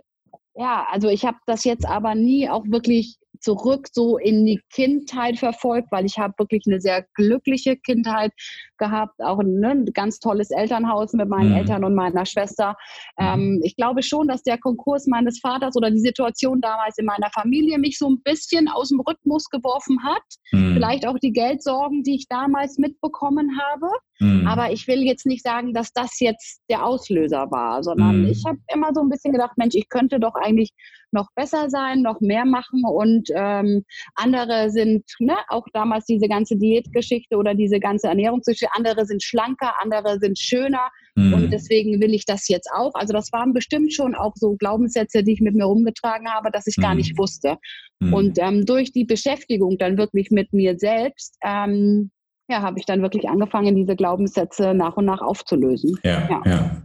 ja, 0.54 0.86
also 0.90 1.08
ich 1.08 1.24
habe 1.24 1.38
das 1.46 1.64
jetzt 1.64 1.86
aber 1.86 2.14
nie 2.14 2.48
auch 2.48 2.64
wirklich 2.68 3.18
zurück 3.44 3.88
so 3.92 4.16
in 4.18 4.46
die 4.46 4.60
Kindheit 4.72 5.38
verfolgt, 5.38 5.88
weil 5.90 6.06
ich 6.06 6.18
habe 6.18 6.34
wirklich 6.38 6.64
eine 6.66 6.80
sehr 6.80 7.04
glückliche 7.14 7.76
Kindheit 7.76 8.32
gehabt, 8.78 9.20
auch 9.20 9.40
ne, 9.42 9.70
ein 9.70 9.84
ganz 9.92 10.18
tolles 10.18 10.50
Elternhaus 10.50 11.12
mit 11.12 11.28
meinen 11.28 11.50
mhm. 11.50 11.56
Eltern 11.56 11.84
und 11.84 11.94
meiner 11.94 12.26
Schwester. 12.26 12.74
Mhm. 13.18 13.24
Ähm, 13.24 13.60
ich 13.62 13.76
glaube 13.76 14.02
schon, 14.02 14.28
dass 14.28 14.42
der 14.42 14.58
Konkurs 14.58 15.06
meines 15.06 15.38
Vaters 15.40 15.76
oder 15.76 15.90
die 15.90 16.00
Situation 16.00 16.60
damals 16.60 16.98
in 16.98 17.04
meiner 17.04 17.30
Familie 17.30 17.78
mich 17.78 17.98
so 17.98 18.08
ein 18.08 18.22
bisschen 18.22 18.68
aus 18.68 18.88
dem 18.88 19.00
Rhythmus 19.00 19.48
geworfen 19.50 19.98
hat. 20.02 20.22
Mhm. 20.52 20.74
Vielleicht 20.74 21.06
auch 21.06 21.18
die 21.18 21.32
Geldsorgen, 21.32 22.02
die 22.02 22.16
ich 22.16 22.28
damals 22.28 22.78
mitbekommen 22.78 23.50
habe. 23.60 23.86
Mhm. 24.20 24.46
Aber 24.46 24.72
ich 24.72 24.88
will 24.88 25.02
jetzt 25.02 25.26
nicht 25.26 25.42
sagen, 25.42 25.74
dass 25.74 25.92
das 25.92 26.18
jetzt 26.20 26.62
der 26.70 26.84
Auslöser 26.84 27.50
war, 27.50 27.82
sondern 27.82 28.22
mhm. 28.22 28.28
ich 28.28 28.42
habe 28.46 28.58
immer 28.72 28.92
so 28.94 29.02
ein 29.02 29.10
bisschen 29.10 29.32
gedacht, 29.32 29.56
Mensch, 29.56 29.74
ich 29.74 29.88
könnte 29.88 30.18
doch 30.18 30.34
eigentlich 30.34 30.70
noch 31.14 31.28
besser 31.34 31.70
sein, 31.70 32.02
noch 32.02 32.20
mehr 32.20 32.44
machen 32.44 32.82
und 32.84 33.30
ähm, 33.34 33.84
andere 34.14 34.70
sind, 34.70 35.04
ne, 35.18 35.36
auch 35.48 35.66
damals 35.72 36.04
diese 36.04 36.28
ganze 36.28 36.56
Diätgeschichte 36.56 37.36
oder 37.36 37.54
diese 37.54 37.80
ganze 37.80 38.08
Ernährungsgeschichte, 38.08 38.74
andere 38.76 39.06
sind 39.06 39.22
schlanker, 39.22 39.72
andere 39.80 40.18
sind 40.18 40.38
schöner 40.38 40.90
mhm. 41.14 41.32
und 41.32 41.50
deswegen 41.50 42.00
will 42.02 42.12
ich 42.12 42.26
das 42.26 42.48
jetzt 42.48 42.68
auch. 42.74 42.92
Also 42.94 43.14
das 43.14 43.32
waren 43.32 43.54
bestimmt 43.54 43.94
schon 43.94 44.14
auch 44.14 44.34
so 44.34 44.56
Glaubenssätze, 44.56 45.22
die 45.22 45.32
ich 45.32 45.40
mit 45.40 45.54
mir 45.54 45.64
rumgetragen 45.64 46.28
habe, 46.30 46.50
dass 46.50 46.66
ich 46.66 46.76
mhm. 46.76 46.82
gar 46.82 46.94
nicht 46.94 47.16
wusste. 47.16 47.56
Mhm. 48.00 48.12
Und 48.12 48.38
ähm, 48.38 48.66
durch 48.66 48.92
die 48.92 49.04
Beschäftigung 49.04 49.78
dann 49.78 49.96
wirklich 49.96 50.30
mit 50.30 50.52
mir 50.52 50.78
selbst 50.78 51.38
ähm, 51.42 52.10
ja, 52.48 52.60
habe 52.60 52.78
ich 52.78 52.84
dann 52.84 53.00
wirklich 53.00 53.28
angefangen, 53.28 53.74
diese 53.74 53.96
Glaubenssätze 53.96 54.74
nach 54.74 54.96
und 54.96 55.06
nach 55.06 55.22
aufzulösen. 55.22 55.98
Ja, 56.02 56.28
ja, 56.28 56.42
ja. 56.44 56.82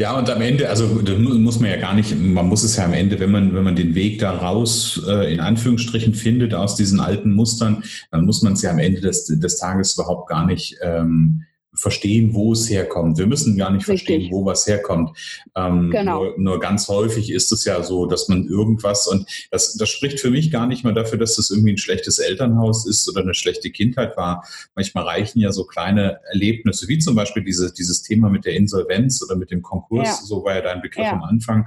Ja, 0.00 0.16
und 0.16 0.30
am 0.30 0.40
Ende, 0.40 0.70
also 0.70 0.86
muss 0.86 1.60
man 1.60 1.68
ja 1.68 1.76
gar 1.76 1.92
nicht, 1.92 2.18
man 2.18 2.48
muss 2.48 2.62
es 2.62 2.74
ja 2.74 2.86
am 2.86 2.94
Ende, 2.94 3.20
wenn 3.20 3.30
man, 3.30 3.54
wenn 3.54 3.64
man 3.64 3.76
den 3.76 3.94
Weg 3.94 4.18
da 4.18 4.32
raus 4.32 5.02
äh, 5.06 5.30
in 5.30 5.40
Anführungsstrichen 5.40 6.14
findet 6.14 6.54
aus 6.54 6.74
diesen 6.74 7.00
alten 7.00 7.34
Mustern, 7.34 7.84
dann 8.10 8.24
muss 8.24 8.40
man 8.40 8.54
es 8.54 8.62
ja 8.62 8.70
am 8.70 8.78
Ende 8.78 9.02
des, 9.02 9.26
des 9.26 9.58
Tages 9.58 9.92
überhaupt 9.92 10.30
gar 10.30 10.46
nicht 10.46 10.78
ähm, 10.80 11.42
verstehen, 11.80 12.34
wo 12.34 12.52
es 12.52 12.68
herkommt. 12.68 13.16
Wir 13.18 13.26
müssen 13.26 13.56
gar 13.56 13.70
nicht 13.70 13.88
Richtig. 13.88 14.08
verstehen, 14.08 14.32
wo 14.32 14.44
was 14.44 14.66
herkommt. 14.66 15.16
Ähm, 15.56 15.90
genau. 15.90 16.24
Nur, 16.24 16.34
nur, 16.38 16.60
ganz 16.60 16.88
häufig 16.88 17.30
ist 17.30 17.50
es 17.52 17.64
ja 17.64 17.82
so, 17.82 18.04
dass 18.04 18.28
man 18.28 18.46
irgendwas, 18.46 19.06
und 19.06 19.26
das, 19.50 19.74
das 19.74 19.88
spricht 19.88 20.20
für 20.20 20.30
mich 20.30 20.50
gar 20.50 20.66
nicht 20.66 20.84
mal 20.84 20.92
dafür, 20.92 21.18
dass 21.18 21.36
das 21.36 21.50
irgendwie 21.50 21.72
ein 21.72 21.78
schlechtes 21.78 22.18
Elternhaus 22.18 22.86
ist 22.86 23.08
oder 23.08 23.22
eine 23.22 23.32
schlechte 23.32 23.70
Kindheit 23.70 24.16
war. 24.18 24.46
Manchmal 24.74 25.04
reichen 25.04 25.40
ja 25.40 25.52
so 25.52 25.64
kleine 25.64 26.20
Erlebnisse, 26.30 26.86
wie 26.88 26.98
zum 26.98 27.14
Beispiel 27.14 27.42
diese, 27.42 27.72
dieses 27.72 28.02
Thema 28.02 28.28
mit 28.28 28.44
der 28.44 28.54
Insolvenz 28.54 29.22
oder 29.22 29.36
mit 29.36 29.50
dem 29.50 29.62
Konkurs, 29.62 30.06
ja. 30.06 30.26
so 30.26 30.44
war 30.44 30.56
ja 30.56 30.60
dein 30.60 30.82
Begriff 30.82 31.06
ja. 31.06 31.12
am 31.12 31.22
Anfang, 31.22 31.66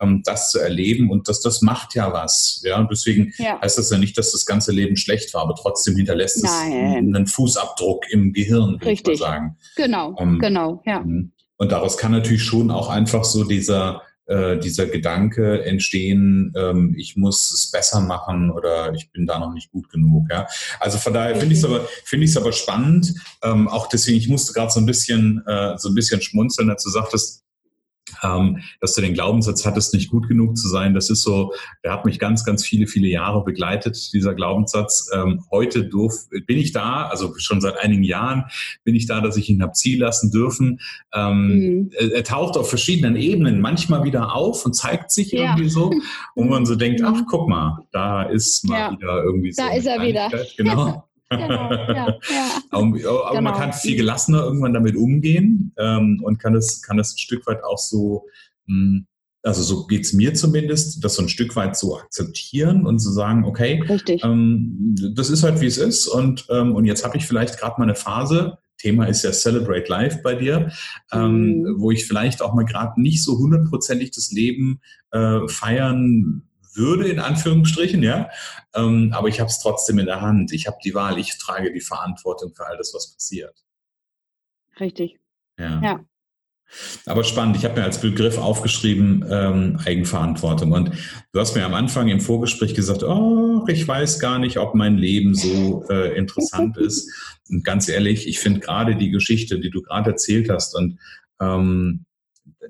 ähm, 0.00 0.22
das 0.24 0.50
zu 0.50 0.58
erleben 0.58 1.08
und 1.08 1.28
das, 1.28 1.40
das 1.40 1.62
macht 1.62 1.94
ja 1.94 2.12
was. 2.12 2.62
Ja, 2.64 2.80
und 2.80 2.90
deswegen 2.90 3.32
ja. 3.38 3.60
heißt 3.60 3.78
das 3.78 3.90
ja 3.90 3.98
nicht, 3.98 4.18
dass 4.18 4.32
das 4.32 4.44
ganze 4.44 4.72
Leben 4.72 4.96
schlecht 4.96 5.32
war, 5.34 5.42
aber 5.42 5.54
trotzdem 5.54 5.94
hinterlässt 5.94 6.42
Nein. 6.42 6.72
es 6.72 7.16
einen 7.16 7.26
Fußabdruck 7.28 8.10
im 8.10 8.32
Gehirn, 8.32 8.80
würde 8.80 8.90
ich 8.90 9.04
mal 9.04 9.16
sagen 9.16 9.51
sagen. 9.52 9.74
Genau, 9.76 10.16
ähm, 10.18 10.38
genau, 10.38 10.82
ja. 10.86 11.00
Mhm. 11.00 11.32
Und 11.56 11.72
daraus 11.72 11.96
kann 11.96 12.12
natürlich 12.12 12.42
schon 12.42 12.70
auch 12.70 12.88
einfach 12.88 13.24
so 13.24 13.44
dieser, 13.44 14.02
äh, 14.26 14.58
dieser 14.58 14.86
Gedanke 14.86 15.64
entstehen, 15.64 16.52
ähm, 16.56 16.94
ich 16.96 17.16
muss 17.16 17.52
es 17.52 17.70
besser 17.70 18.00
machen 18.00 18.50
oder 18.50 18.92
ich 18.94 19.12
bin 19.12 19.26
da 19.26 19.38
noch 19.38 19.52
nicht 19.52 19.70
gut 19.70 19.88
genug. 19.90 20.26
Ja? 20.30 20.46
Also 20.80 20.98
von 20.98 21.12
daher 21.12 21.36
finde 21.36 21.54
ich 21.54 21.60
es 21.60 21.64
aber, 21.64 21.86
finde 22.04 22.24
ich 22.24 22.30
es 22.30 22.36
aber 22.36 22.52
spannend. 22.52 23.14
Ähm, 23.42 23.68
auch 23.68 23.88
deswegen, 23.88 24.18
ich 24.18 24.28
musste 24.28 24.52
gerade 24.52 24.72
so 24.72 24.80
ein 24.80 24.86
bisschen, 24.86 25.42
äh, 25.46 25.78
so 25.78 25.88
ein 25.88 25.94
bisschen 25.94 26.20
schmunzeln, 26.20 26.70
als 26.70 26.82
du 26.82 26.90
sagtest, 26.90 27.44
ähm, 28.22 28.58
dass 28.80 28.94
du 28.94 29.00
den 29.00 29.14
Glaubenssatz 29.14 29.64
hattest, 29.66 29.94
nicht 29.94 30.10
gut 30.10 30.28
genug 30.28 30.56
zu 30.56 30.68
sein. 30.68 30.94
Das 30.94 31.10
ist 31.10 31.22
so, 31.22 31.52
der 31.84 31.92
hat 31.92 32.04
mich 32.04 32.18
ganz, 32.18 32.44
ganz 32.44 32.64
viele, 32.64 32.86
viele 32.86 33.08
Jahre 33.08 33.44
begleitet, 33.44 34.12
dieser 34.12 34.34
Glaubenssatz. 34.34 35.10
Ähm, 35.14 35.44
heute 35.50 35.84
durf, 35.84 36.28
bin 36.46 36.58
ich 36.58 36.72
da, 36.72 37.06
also 37.06 37.34
schon 37.38 37.60
seit 37.60 37.78
einigen 37.78 38.02
Jahren 38.02 38.44
bin 38.84 38.94
ich 38.94 39.06
da, 39.06 39.20
dass 39.20 39.36
ich 39.36 39.48
ihn 39.50 39.62
habe 39.62 39.72
ziehen 39.72 40.00
lassen 40.00 40.30
dürfen. 40.30 40.80
Ähm, 41.14 41.46
mhm. 41.46 41.90
er, 41.98 42.12
er, 42.12 42.24
taucht 42.24 42.56
auf 42.56 42.68
verschiedenen 42.68 43.16
Ebenen 43.16 43.60
manchmal 43.60 44.04
wieder 44.04 44.34
auf 44.34 44.64
und 44.64 44.74
zeigt 44.74 45.10
sich 45.10 45.32
ja. 45.32 45.42
irgendwie 45.42 45.68
so, 45.68 45.92
wo 46.34 46.44
man 46.44 46.66
so 46.66 46.74
denkt, 46.74 47.02
ach, 47.04 47.22
guck 47.28 47.48
mal, 47.48 47.84
da 47.92 48.22
ist 48.22 48.68
mal 48.68 48.78
ja. 48.78 48.92
wieder 48.92 49.22
irgendwie 49.24 49.52
so. 49.52 49.62
Da 49.62 49.74
ist 49.74 49.86
er 49.86 50.02
wieder. 50.02 50.30
Genau. 50.56 51.04
Genau, 51.36 51.72
ja, 51.72 51.92
ja. 51.92 52.18
Aber, 52.70 52.86
aber 52.86 53.30
genau. 53.30 53.42
man 53.42 53.54
kann 53.54 53.72
viel 53.72 53.96
gelassener 53.96 54.42
irgendwann 54.44 54.72
damit 54.72 54.96
umgehen 54.96 55.72
ähm, 55.78 56.20
und 56.22 56.38
kann 56.38 56.54
es 56.54 56.82
kann 56.82 56.96
das 56.96 57.14
ein 57.14 57.18
Stück 57.18 57.46
weit 57.46 57.62
auch 57.64 57.78
so, 57.78 58.26
mh, 58.66 58.74
hm, 58.74 59.06
also 59.44 59.62
so 59.62 59.86
geht 59.86 60.04
es 60.04 60.12
mir 60.12 60.34
zumindest, 60.34 61.04
das 61.04 61.14
so 61.14 61.22
ein 61.22 61.28
Stück 61.28 61.56
weit 61.56 61.76
so 61.76 61.98
akzeptieren 61.98 62.86
und 62.86 63.00
zu 63.00 63.08
so 63.08 63.14
sagen, 63.14 63.44
okay, 63.44 63.82
ähm, 64.22 64.94
das 65.14 65.30
ist 65.30 65.42
halt 65.42 65.60
wie 65.60 65.66
es 65.66 65.78
ist 65.78 66.06
und, 66.06 66.46
ähm, 66.50 66.74
und 66.74 66.84
jetzt 66.84 67.04
habe 67.04 67.16
ich 67.16 67.26
vielleicht 67.26 67.58
gerade 67.58 67.74
mal 67.78 67.84
eine 67.84 67.96
Phase, 67.96 68.58
Thema 68.78 69.06
ist 69.06 69.22
ja 69.22 69.32
Celebrate 69.32 69.88
Life 69.88 70.20
bei 70.22 70.34
dir, 70.34 70.72
ähm, 71.12 71.60
mhm. 71.60 71.74
wo 71.78 71.90
ich 71.90 72.06
vielleicht 72.06 72.42
auch 72.42 72.54
mal 72.54 72.64
gerade 72.64 73.00
nicht 73.00 73.22
so 73.22 73.38
hundertprozentig 73.38 74.10
das 74.10 74.32
Leben 74.32 74.80
äh, 75.12 75.46
feiern 75.48 76.42
würde, 76.74 77.08
in 77.08 77.18
Anführungsstrichen, 77.18 78.02
ja. 78.02 78.30
Ähm, 78.74 79.12
aber 79.14 79.28
ich 79.28 79.40
habe 79.40 79.48
es 79.48 79.60
trotzdem 79.60 79.98
in 79.98 80.06
der 80.06 80.20
Hand. 80.20 80.52
Ich 80.52 80.66
habe 80.66 80.78
die 80.84 80.94
Wahl, 80.94 81.18
ich 81.18 81.38
trage 81.38 81.72
die 81.72 81.80
Verantwortung 81.80 82.54
für 82.54 82.66
all 82.66 82.76
das, 82.76 82.92
was 82.94 83.12
passiert. 83.12 83.54
Richtig. 84.80 85.20
Ja. 85.58 85.80
ja. 85.82 86.04
Aber 87.04 87.22
spannend, 87.24 87.56
ich 87.56 87.64
habe 87.64 87.78
mir 87.78 87.84
als 87.84 88.00
Begriff 88.00 88.38
aufgeschrieben, 88.38 89.24
ähm, 89.30 89.78
Eigenverantwortung. 89.84 90.72
Und 90.72 90.92
du 91.32 91.40
hast 91.40 91.54
mir 91.54 91.66
am 91.66 91.74
Anfang 91.74 92.08
im 92.08 92.20
Vorgespräch 92.20 92.74
gesagt, 92.74 93.02
oh, 93.02 93.64
ich 93.68 93.86
weiß 93.86 94.18
gar 94.18 94.38
nicht, 94.38 94.56
ob 94.58 94.74
mein 94.74 94.96
Leben 94.96 95.34
so 95.34 95.84
äh, 95.90 96.16
interessant 96.16 96.78
ist. 96.78 97.10
Und 97.50 97.64
ganz 97.64 97.88
ehrlich, 97.88 98.26
ich 98.26 98.38
finde 98.38 98.60
gerade 98.60 98.96
die 98.96 99.10
Geschichte, 99.10 99.60
die 99.60 99.70
du 99.70 99.82
gerade 99.82 100.10
erzählt 100.10 100.48
hast 100.48 100.74
und 100.74 100.98
ähm, 101.40 102.06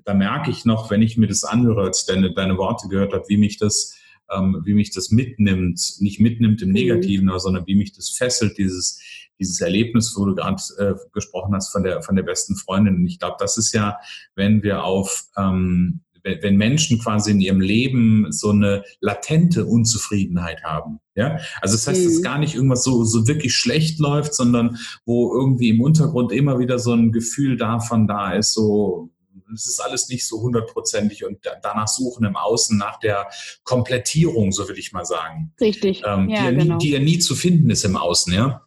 da 0.04 0.14
merke 0.14 0.50
ich 0.50 0.64
noch, 0.64 0.90
wenn 0.90 1.02
ich 1.02 1.16
mir 1.16 1.26
das 1.26 1.44
anhöre, 1.44 1.82
als 1.82 2.00
ich 2.00 2.06
deine, 2.06 2.32
deine 2.32 2.56
Worte 2.58 2.88
gehört 2.88 3.12
habe, 3.12 3.24
wie 3.28 3.36
mich 3.36 3.58
das, 3.58 3.94
ähm, 4.30 4.62
wie 4.64 4.74
mich 4.74 4.90
das 4.90 5.10
mitnimmt, 5.10 5.96
nicht 6.00 6.20
mitnimmt 6.20 6.62
im 6.62 6.68
mhm. 6.68 6.74
Negativen, 6.74 7.26
mhm. 7.26 7.38
sondern 7.38 7.66
wie 7.66 7.74
mich 7.74 7.92
das 7.92 8.10
fesselt, 8.10 8.58
dieses, 8.58 9.00
dieses 9.38 9.60
Erlebnis, 9.60 10.14
wo 10.16 10.24
du 10.24 10.34
gerade 10.34 10.62
äh, 10.78 10.94
gesprochen 11.12 11.54
hast 11.54 11.70
von 11.70 11.82
der, 11.82 12.02
von 12.02 12.16
der 12.16 12.22
besten 12.22 12.56
Freundin. 12.56 12.96
Und 12.96 13.06
ich 13.06 13.18
glaube, 13.18 13.36
das 13.38 13.56
ist 13.56 13.72
ja, 13.72 13.98
wenn 14.34 14.62
wir 14.62 14.84
auf, 14.84 15.24
ähm, 15.36 16.00
wenn, 16.22 16.42
wenn 16.42 16.56
Menschen 16.56 16.98
quasi 17.00 17.32
in 17.32 17.40
ihrem 17.40 17.60
Leben 17.60 18.30
so 18.30 18.50
eine 18.50 18.84
latente 19.00 19.66
Unzufriedenheit 19.66 20.62
haben. 20.62 21.00
Ja, 21.14 21.38
also 21.60 21.74
das 21.74 21.86
heißt, 21.86 22.00
mhm. 22.00 22.04
dass 22.04 22.22
gar 22.22 22.38
nicht 22.38 22.54
irgendwas 22.54 22.84
so, 22.84 23.04
so 23.04 23.26
wirklich 23.28 23.54
schlecht 23.54 23.98
läuft, 23.98 24.34
sondern 24.34 24.78
wo 25.04 25.34
irgendwie 25.34 25.68
im 25.68 25.80
Untergrund 25.80 26.32
immer 26.32 26.58
wieder 26.58 26.78
so 26.78 26.92
ein 26.94 27.12
Gefühl 27.12 27.56
davon 27.56 28.06
da 28.06 28.32
ist, 28.32 28.54
so, 28.54 29.10
es 29.52 29.66
ist 29.66 29.80
alles 29.80 30.08
nicht 30.08 30.26
so 30.26 30.40
hundertprozentig 30.40 31.24
und 31.24 31.38
danach 31.62 31.88
suchen 31.88 32.24
im 32.24 32.36
Außen 32.36 32.76
nach 32.76 32.98
der 32.98 33.28
Komplettierung, 33.64 34.52
so 34.52 34.68
will 34.68 34.78
ich 34.78 34.92
mal 34.92 35.04
sagen. 35.04 35.52
Richtig. 35.60 36.02
Ähm, 36.06 36.28
ja, 36.28 36.38
die, 36.38 36.44
ja 36.44 36.50
genau. 36.50 36.76
nie, 36.76 36.78
die 36.78 36.90
ja 36.90 36.98
nie 36.98 37.18
zu 37.18 37.34
finden 37.34 37.70
ist 37.70 37.84
im 37.84 37.96
Außen, 37.96 38.32
ja. 38.32 38.66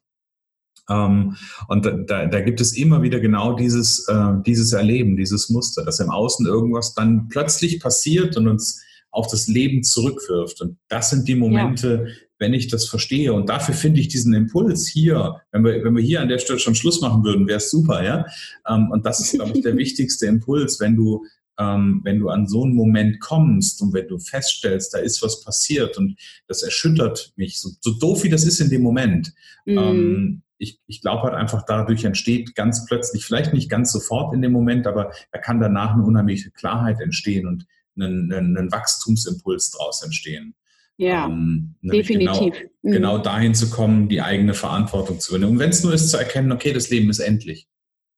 Ähm, 0.89 1.35
und 1.67 1.85
da, 1.85 2.27
da, 2.27 2.41
gibt 2.41 2.61
es 2.61 2.73
immer 2.73 3.01
wieder 3.01 3.19
genau 3.19 3.53
dieses, 3.53 4.07
äh, 4.07 4.33
dieses 4.45 4.71
Erleben, 4.73 5.17
dieses 5.17 5.49
Muster, 5.49 5.83
dass 5.83 5.99
im 5.99 6.11
Außen 6.11 6.45
irgendwas 6.45 6.93
dann 6.93 7.27
plötzlich 7.27 7.79
passiert 7.79 8.37
und 8.37 8.47
uns 8.47 8.83
auf 9.09 9.27
das 9.27 9.47
Leben 9.47 9.83
zurückwirft. 9.83 10.61
Und 10.61 10.77
das 10.87 11.09
sind 11.09 11.27
die 11.27 11.35
Momente, 11.35 12.05
ja. 12.07 12.13
Wenn 12.45 12.53
ich 12.53 12.67
das 12.67 12.87
verstehe. 12.87 13.33
Und 13.33 13.49
dafür 13.49 13.73
finde 13.73 13.99
ich 13.99 14.07
diesen 14.07 14.33
Impuls 14.33 14.87
hier, 14.87 15.41
wenn 15.51 15.65
wir, 15.65 15.83
wenn 15.83 15.95
wir 15.95 16.03
hier 16.03 16.21
an 16.21 16.29
der 16.29 16.37
Stelle 16.37 16.59
schon 16.59 16.75
Schluss 16.75 17.01
machen 17.01 17.23
würden, 17.23 17.47
wäre 17.47 17.57
es 17.57 17.71
super, 17.71 18.03
ja. 18.03 18.25
Ähm, 18.67 18.91
und 18.91 19.05
das 19.05 19.19
ist, 19.19 19.33
glaube 19.33 19.51
ich, 19.55 19.63
der 19.63 19.75
wichtigste 19.77 20.27
Impuls, 20.27 20.79
wenn 20.79 20.95
du 20.95 21.25
ähm, 21.57 22.01
wenn 22.03 22.19
du 22.19 22.27
an 22.27 22.47
so 22.47 22.65
einen 22.65 22.75
Moment 22.75 23.21
kommst 23.21 23.81
und 23.81 23.93
wenn 23.93 24.09
du 24.09 24.19
feststellst, 24.19 24.93
da 24.93 24.97
ist 24.97 25.21
was 25.21 25.41
passiert 25.41 25.97
und 25.97 26.19
das 26.47 26.63
erschüttert 26.63 27.31
mich, 27.37 27.61
so, 27.61 27.69
so 27.79 27.91
doof 27.97 28.25
wie 28.25 28.29
das 28.29 28.43
ist 28.43 28.59
in 28.59 28.69
dem 28.69 28.81
Moment, 28.81 29.33
mm. 29.65 29.77
ähm, 29.77 30.41
ich, 30.57 30.81
ich 30.85 30.99
glaube 30.99 31.23
halt 31.23 31.33
einfach, 31.33 31.63
dadurch 31.65 32.03
entsteht 32.03 32.55
ganz 32.55 32.85
plötzlich, 32.85 33.25
vielleicht 33.25 33.53
nicht 33.53 33.69
ganz 33.69 33.93
sofort 33.93 34.33
in 34.33 34.41
dem 34.41 34.51
Moment, 34.51 34.85
aber 34.85 35.13
da 35.31 35.39
kann 35.39 35.61
danach 35.61 35.93
eine 35.93 36.03
unheimliche 36.03 36.51
Klarheit 36.51 36.99
entstehen 36.99 37.47
und 37.47 37.65
ein, 37.97 38.29
ein, 38.33 38.57
ein 38.57 38.71
Wachstumsimpuls 38.71 39.71
daraus 39.71 40.03
entstehen. 40.03 40.55
Ja, 40.97 41.27
ähm, 41.27 41.75
definitiv. 41.81 42.53
Genau, 42.53 42.69
mhm. 42.81 42.91
genau 42.91 43.17
dahin 43.17 43.53
zu 43.53 43.69
kommen, 43.69 44.07
die 44.07 44.21
eigene 44.21 44.53
Verantwortung 44.53 45.19
zu 45.19 45.31
übernehmen. 45.31 45.53
Und 45.53 45.59
wenn 45.59 45.69
es 45.69 45.83
nur 45.83 45.93
ist, 45.93 46.09
zu 46.09 46.17
erkennen, 46.17 46.51
okay, 46.51 46.71
das 46.73 46.89
Leben 46.89 47.09
ist 47.09 47.19
endlich. 47.19 47.67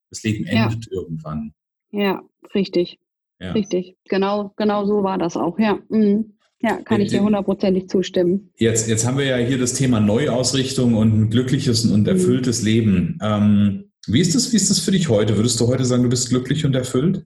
Das 0.10 0.24
Leben 0.24 0.46
endet 0.46 0.86
ja. 0.86 0.92
irgendwann. 0.92 1.54
Ja, 1.92 2.22
richtig. 2.54 3.00
Ja. 3.40 3.52
Richtig. 3.52 3.96
Genau, 4.10 4.54
genau 4.58 4.86
so 4.86 5.04
war 5.04 5.18
das 5.18 5.38
auch, 5.38 5.60
ja. 5.60 5.80
Mhm. 5.90 6.34
Ja, 6.60 6.78
kann 6.82 7.02
ich 7.02 7.10
dir 7.10 7.22
hundertprozentig 7.22 7.88
zustimmen. 7.88 8.52
Jetzt, 8.58 8.88
jetzt 8.88 9.06
haben 9.06 9.20
wir 9.20 9.26
ja 9.26 9.38
hier 9.38 9.60
das 9.60 9.76
Thema 9.76 10.00
Neuausrichtung 10.00 10.96
und 10.96 11.14
ein 11.14 11.30
glückliches 11.30 11.86
und 11.86 12.02
mhm. 12.02 12.08
erfülltes 12.08 12.62
mhm. 12.62 12.66
Leben. 12.66 13.20
Ähm, 13.22 13.92
wie 14.08 14.22
ist 14.22 14.34
das, 14.34 14.52
wie 14.52 14.56
ist 14.56 14.70
das 14.70 14.80
für 14.80 14.92
dich 14.92 15.10
heute? 15.10 15.36
Würdest 15.36 15.60
du 15.60 15.68
heute 15.68 15.86
sagen, 15.86 16.04
du 16.04 16.10
bist 16.10 16.30
glücklich 16.30 16.66
und 16.66 16.76
erfüllt? 16.76 17.26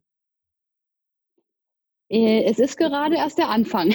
Äh, 2.12 2.44
es 2.44 2.60
ist 2.60 2.77
gerade 2.77 3.15
erst 3.15 3.38
der 3.38 3.48
Anfang. 3.48 3.94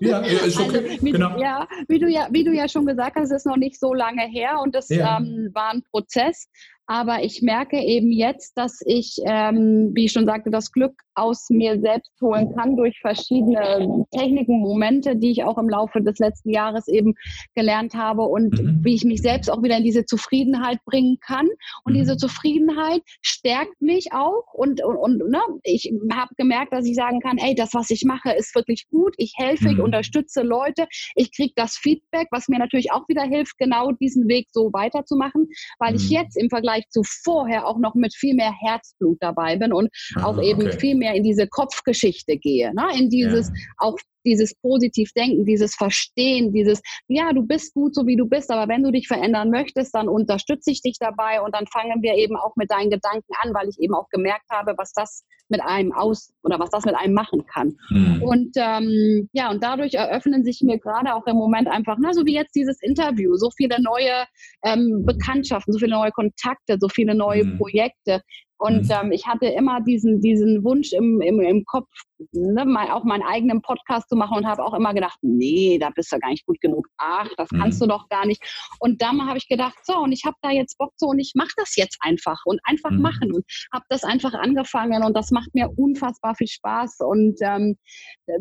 Ja, 0.00 0.20
ist 0.20 0.56
okay. 0.58 0.78
Also, 0.78 1.04
wie, 1.04 1.12
genau. 1.12 1.38
ja, 1.38 1.68
wie, 1.86 1.98
du 1.98 2.08
ja, 2.08 2.26
wie 2.30 2.44
du 2.44 2.52
ja 2.52 2.66
schon 2.66 2.86
gesagt 2.86 3.16
hast, 3.16 3.30
ist 3.30 3.44
noch 3.44 3.58
nicht 3.58 3.78
so 3.78 3.92
lange 3.92 4.22
her 4.22 4.58
und 4.62 4.74
das 4.74 4.88
ja. 4.88 5.18
ähm, 5.18 5.50
war 5.52 5.70
ein 5.70 5.82
Prozess. 5.90 6.48
Aber 6.86 7.22
ich 7.22 7.42
merke 7.42 7.78
eben 7.78 8.10
jetzt, 8.10 8.56
dass 8.56 8.80
ich, 8.84 9.16
ähm, 9.24 9.92
wie 9.94 10.06
ich 10.06 10.12
schon 10.12 10.26
sagte, 10.26 10.50
das 10.50 10.72
Glück 10.72 10.94
aus 11.14 11.48
mir 11.50 11.78
selbst 11.80 12.12
holen 12.20 12.54
kann 12.54 12.76
durch 12.76 12.98
verschiedene 13.00 14.04
Techniken, 14.10 14.60
Momente, 14.60 15.16
die 15.16 15.30
ich 15.30 15.44
auch 15.44 15.58
im 15.58 15.68
Laufe 15.68 16.00
des 16.00 16.18
letzten 16.18 16.50
Jahres 16.50 16.88
eben 16.88 17.14
gelernt 17.54 17.94
habe 17.94 18.22
und 18.22 18.60
mhm. 18.60 18.80
wie 18.82 18.94
ich 18.94 19.04
mich 19.04 19.22
selbst 19.22 19.50
auch 19.50 19.62
wieder 19.62 19.76
in 19.76 19.84
diese 19.84 20.04
Zufriedenheit 20.06 20.78
bringen 20.84 21.18
kann. 21.20 21.48
Und 21.84 21.92
mhm. 21.92 21.98
diese 21.98 22.16
Zufriedenheit 22.16 23.02
stärkt 23.20 23.80
mich 23.80 24.12
auch 24.12 24.52
und, 24.54 24.82
und, 24.82 24.96
und 24.96 25.30
ne, 25.30 25.40
ich 25.62 25.92
habe 26.12 26.34
gemerkt, 26.36 26.72
dass 26.72 26.86
ich 26.86 26.96
sagen 26.96 27.20
kann, 27.20 27.38
ey, 27.38 27.54
das, 27.54 27.74
was 27.74 27.90
ich 27.90 28.04
mache, 28.04 28.32
ist 28.32 28.54
wirklich 28.54 28.88
gut. 28.88 29.14
Ich 29.18 29.34
helfe, 29.36 29.68
mhm. 29.68 29.74
ich 29.74 29.80
unterstütze 29.80 30.42
Leute, 30.42 30.86
ich 31.14 31.34
kriege 31.34 31.52
das 31.56 31.76
Feedback, 31.76 32.28
was 32.30 32.48
mir 32.48 32.58
natürlich 32.58 32.90
auch 32.90 33.06
wieder 33.08 33.22
hilft, 33.22 33.58
genau 33.58 33.92
diesen 33.92 34.28
Weg 34.28 34.48
so 34.50 34.72
weiterzumachen, 34.72 35.48
weil 35.78 35.94
ich 35.94 36.06
mhm. 36.06 36.16
jetzt 36.16 36.36
im 36.36 36.48
Vergleich 36.48 36.71
Vergleich 36.72 36.88
zu 36.90 37.02
vorher 37.04 37.66
auch 37.66 37.78
noch 37.78 37.94
mit 37.94 38.14
viel 38.14 38.34
mehr 38.34 38.52
Herzblut 38.52 39.18
dabei 39.20 39.56
bin 39.56 39.72
und 39.72 39.88
ah, 40.16 40.26
auch 40.26 40.42
eben 40.42 40.62
okay. 40.62 40.78
viel 40.78 40.96
mehr 40.96 41.14
in 41.14 41.22
diese 41.22 41.46
Kopfgeschichte 41.46 42.36
gehe, 42.38 42.72
ne? 42.74 42.86
in 42.98 43.10
dieses 43.10 43.48
ja. 43.48 43.54
auch 43.78 43.96
dieses 44.24 44.54
positiv 44.54 45.10
denken, 45.14 45.44
dieses 45.44 45.74
Verstehen, 45.74 46.52
dieses, 46.52 46.80
ja, 47.08 47.32
du 47.32 47.42
bist 47.42 47.74
gut 47.74 47.92
so 47.92 48.06
wie 48.06 48.14
du 48.14 48.26
bist, 48.26 48.52
aber 48.52 48.72
wenn 48.72 48.84
du 48.84 48.92
dich 48.92 49.08
verändern 49.08 49.50
möchtest, 49.50 49.94
dann 49.96 50.08
unterstütze 50.08 50.70
ich 50.70 50.80
dich 50.80 50.96
dabei 51.00 51.40
und 51.40 51.52
dann 51.54 51.66
fangen 51.66 52.02
wir 52.02 52.14
eben 52.14 52.36
auch 52.36 52.54
mit 52.54 52.70
deinen 52.70 52.90
Gedanken 52.90 53.32
an, 53.42 53.52
weil 53.52 53.68
ich 53.68 53.80
eben 53.80 53.94
auch 53.94 54.08
gemerkt 54.10 54.48
habe, 54.48 54.74
was 54.76 54.92
das 54.92 55.24
mit 55.52 55.60
einem 55.62 55.92
aus 55.92 56.32
oder 56.42 56.58
was 56.58 56.70
das 56.70 56.84
mit 56.84 56.96
einem 56.96 57.14
machen 57.14 57.46
kann. 57.46 57.76
Mhm. 57.90 58.22
Und 58.22 58.50
ähm, 58.56 59.28
ja, 59.32 59.50
und 59.50 59.62
dadurch 59.62 59.94
eröffnen 59.94 60.42
sich 60.42 60.62
mir 60.62 60.78
gerade 60.78 61.14
auch 61.14 61.26
im 61.26 61.36
Moment 61.36 61.68
einfach, 61.68 61.96
na, 62.00 62.12
so 62.12 62.26
wie 62.26 62.34
jetzt 62.34 62.56
dieses 62.56 62.82
Interview, 62.82 63.36
so 63.36 63.50
viele 63.56 63.80
neue 63.80 64.24
ähm, 64.64 65.04
Bekanntschaften, 65.06 65.72
so 65.72 65.78
viele 65.78 65.92
neue 65.92 66.10
Kontakte, 66.10 66.78
so 66.80 66.88
viele 66.88 67.14
neue 67.14 67.44
mhm. 67.44 67.58
Projekte, 67.58 68.22
und 68.62 68.84
mhm. 68.84 68.90
ähm, 68.90 69.12
ich 69.12 69.26
hatte 69.26 69.46
immer 69.46 69.80
diesen, 69.80 70.20
diesen 70.20 70.62
Wunsch 70.62 70.92
im, 70.92 71.20
im, 71.20 71.40
im 71.40 71.64
Kopf, 71.64 71.88
ne, 72.30 72.64
mal, 72.64 72.92
auch 72.92 73.02
meinen 73.02 73.24
eigenen 73.24 73.60
Podcast 73.60 74.08
zu 74.08 74.14
machen 74.14 74.36
und 74.36 74.46
habe 74.46 74.64
auch 74.64 74.72
immer 74.72 74.94
gedacht, 74.94 75.18
nee, 75.20 75.78
da 75.80 75.90
bist 75.90 76.12
du 76.12 76.18
gar 76.20 76.30
nicht 76.30 76.46
gut 76.46 76.60
genug. 76.60 76.86
Ach, 76.96 77.28
das 77.36 77.50
mhm. 77.50 77.58
kannst 77.58 77.82
du 77.82 77.86
doch 77.86 78.08
gar 78.08 78.24
nicht. 78.24 78.40
Und 78.78 79.02
dann 79.02 79.26
habe 79.26 79.36
ich 79.36 79.48
gedacht, 79.48 79.78
so, 79.82 79.98
und 79.98 80.12
ich 80.12 80.24
habe 80.24 80.36
da 80.42 80.50
jetzt 80.50 80.78
Bock 80.78 80.92
so 80.96 81.08
und 81.08 81.18
ich 81.18 81.32
mache 81.34 81.50
das 81.56 81.74
jetzt 81.74 81.98
einfach 82.02 82.38
und 82.44 82.60
einfach 82.62 82.92
mhm. 82.92 83.00
machen 83.00 83.32
und 83.32 83.44
habe 83.72 83.84
das 83.88 84.04
einfach 84.04 84.34
angefangen 84.34 85.02
und 85.02 85.16
das 85.16 85.32
macht 85.32 85.52
mir 85.54 85.68
unfassbar 85.76 86.36
viel 86.36 86.46
Spaß 86.46 86.98
und 87.00 87.38
ähm, 87.42 87.76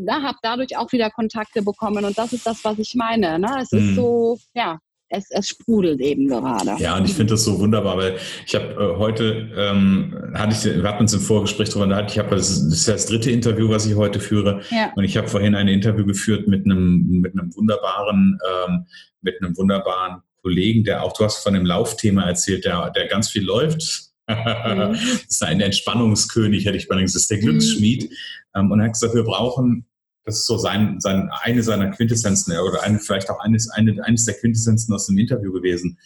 da 0.06 0.22
habe 0.22 0.38
dadurch 0.44 0.78
auch 0.78 0.92
wieder 0.92 1.10
Kontakte 1.10 1.64
bekommen 1.64 2.06
und 2.06 2.16
das 2.16 2.32
ist 2.32 2.46
das, 2.46 2.64
was 2.64 2.78
ich 2.78 2.94
meine. 2.94 3.40
Ne? 3.40 3.58
Es 3.60 3.72
ist 3.72 3.92
mhm. 3.92 3.96
so, 3.96 4.38
ja, 4.54 4.78
es, 5.12 5.30
es 5.30 5.50
sprudelt 5.50 6.00
eben 6.00 6.28
gerade. 6.28 6.82
Ja, 6.82 6.98
und 6.98 7.06
ich 7.06 7.14
finde 7.14 7.34
das 7.34 7.44
so 7.44 7.60
wunderbar, 7.60 7.98
weil 7.98 8.18
ich 8.46 8.56
habe 8.56 8.74
äh, 8.74 8.98
heute, 8.98 9.52
ähm, 9.56 10.16
hatte 10.34 10.56
ich, 10.56 10.82
wir 10.82 10.88
hatten 10.88 11.04
uns 11.04 11.14
im 11.14 11.20
Vorgespräch 11.20 11.70
darüber 11.70 11.84
unterhalten, 11.84 12.12
ich 12.12 12.20
habe, 12.20 12.36
das, 12.36 12.48
das 12.64 12.74
ist 12.74 12.88
das 12.88 13.06
dritte 13.08 13.30
Interview, 13.30 13.70
was 13.70 13.86
ich 13.86 13.96
heute 13.96 14.20
führe. 14.20 14.62
Ja. 14.70 14.92
Und 14.96 15.04
ich 15.04 15.18
habe 15.18 15.28
vorhin 15.28 15.54
ein 15.54 15.68
Interview 15.68 16.06
geführt 16.06 16.48
mit 16.48 16.66
einem, 16.66 17.22
mit 17.22 17.34
einem 17.34 17.54
wunderbaren, 17.56 18.40
ähm, 18.50 18.86
mit 19.22 19.42
einem 19.42 19.56
wunderbaren 19.58 20.22
Kollegen, 20.42 20.84
der 20.84 21.04
auch, 21.04 21.14
du 21.14 21.26
hast 21.26 21.44
von 21.44 21.54
dem 21.54 21.66
Laufthema 21.66 22.24
erzählt, 22.24 22.66
der, 22.66 22.90
der 22.92 23.08
ganz 23.08 23.30
viel 23.30 23.44
läuft. 23.44 24.12
Mhm. 24.28 24.36
das 24.94 25.26
ist 25.28 25.44
ein 25.44 25.60
Entspannungskönig, 25.60 26.66
hätte 26.66 26.78
ich 26.78 26.88
mal 26.88 27.02
gesagt, 27.02 27.16
das 27.16 27.22
ist 27.24 27.32
der 27.32 27.40
Glücksschmied. 27.40 28.10
Mhm. 28.56 28.72
und 28.72 28.80
er 28.80 28.86
hat 28.86 28.94
gesagt, 28.94 29.14
wir 29.14 29.24
brauchen 29.24 29.86
das 30.24 30.40
ist 30.40 30.46
so 30.46 30.58
sein, 30.58 31.00
sein, 31.00 31.30
eine 31.42 31.64
seiner 31.64 31.90
Quintessenzen 31.90 32.58
oder 32.58 32.84
eine, 32.84 33.00
vielleicht 33.00 33.30
auch 33.30 33.40
eines, 33.40 33.70
eine, 33.70 34.04
eines 34.04 34.26
der 34.26 34.36
Quintessenzen 34.36 34.94
aus 34.94 35.08
dem 35.08 35.18
Interview 35.18 35.52
gewesen. 35.52 35.98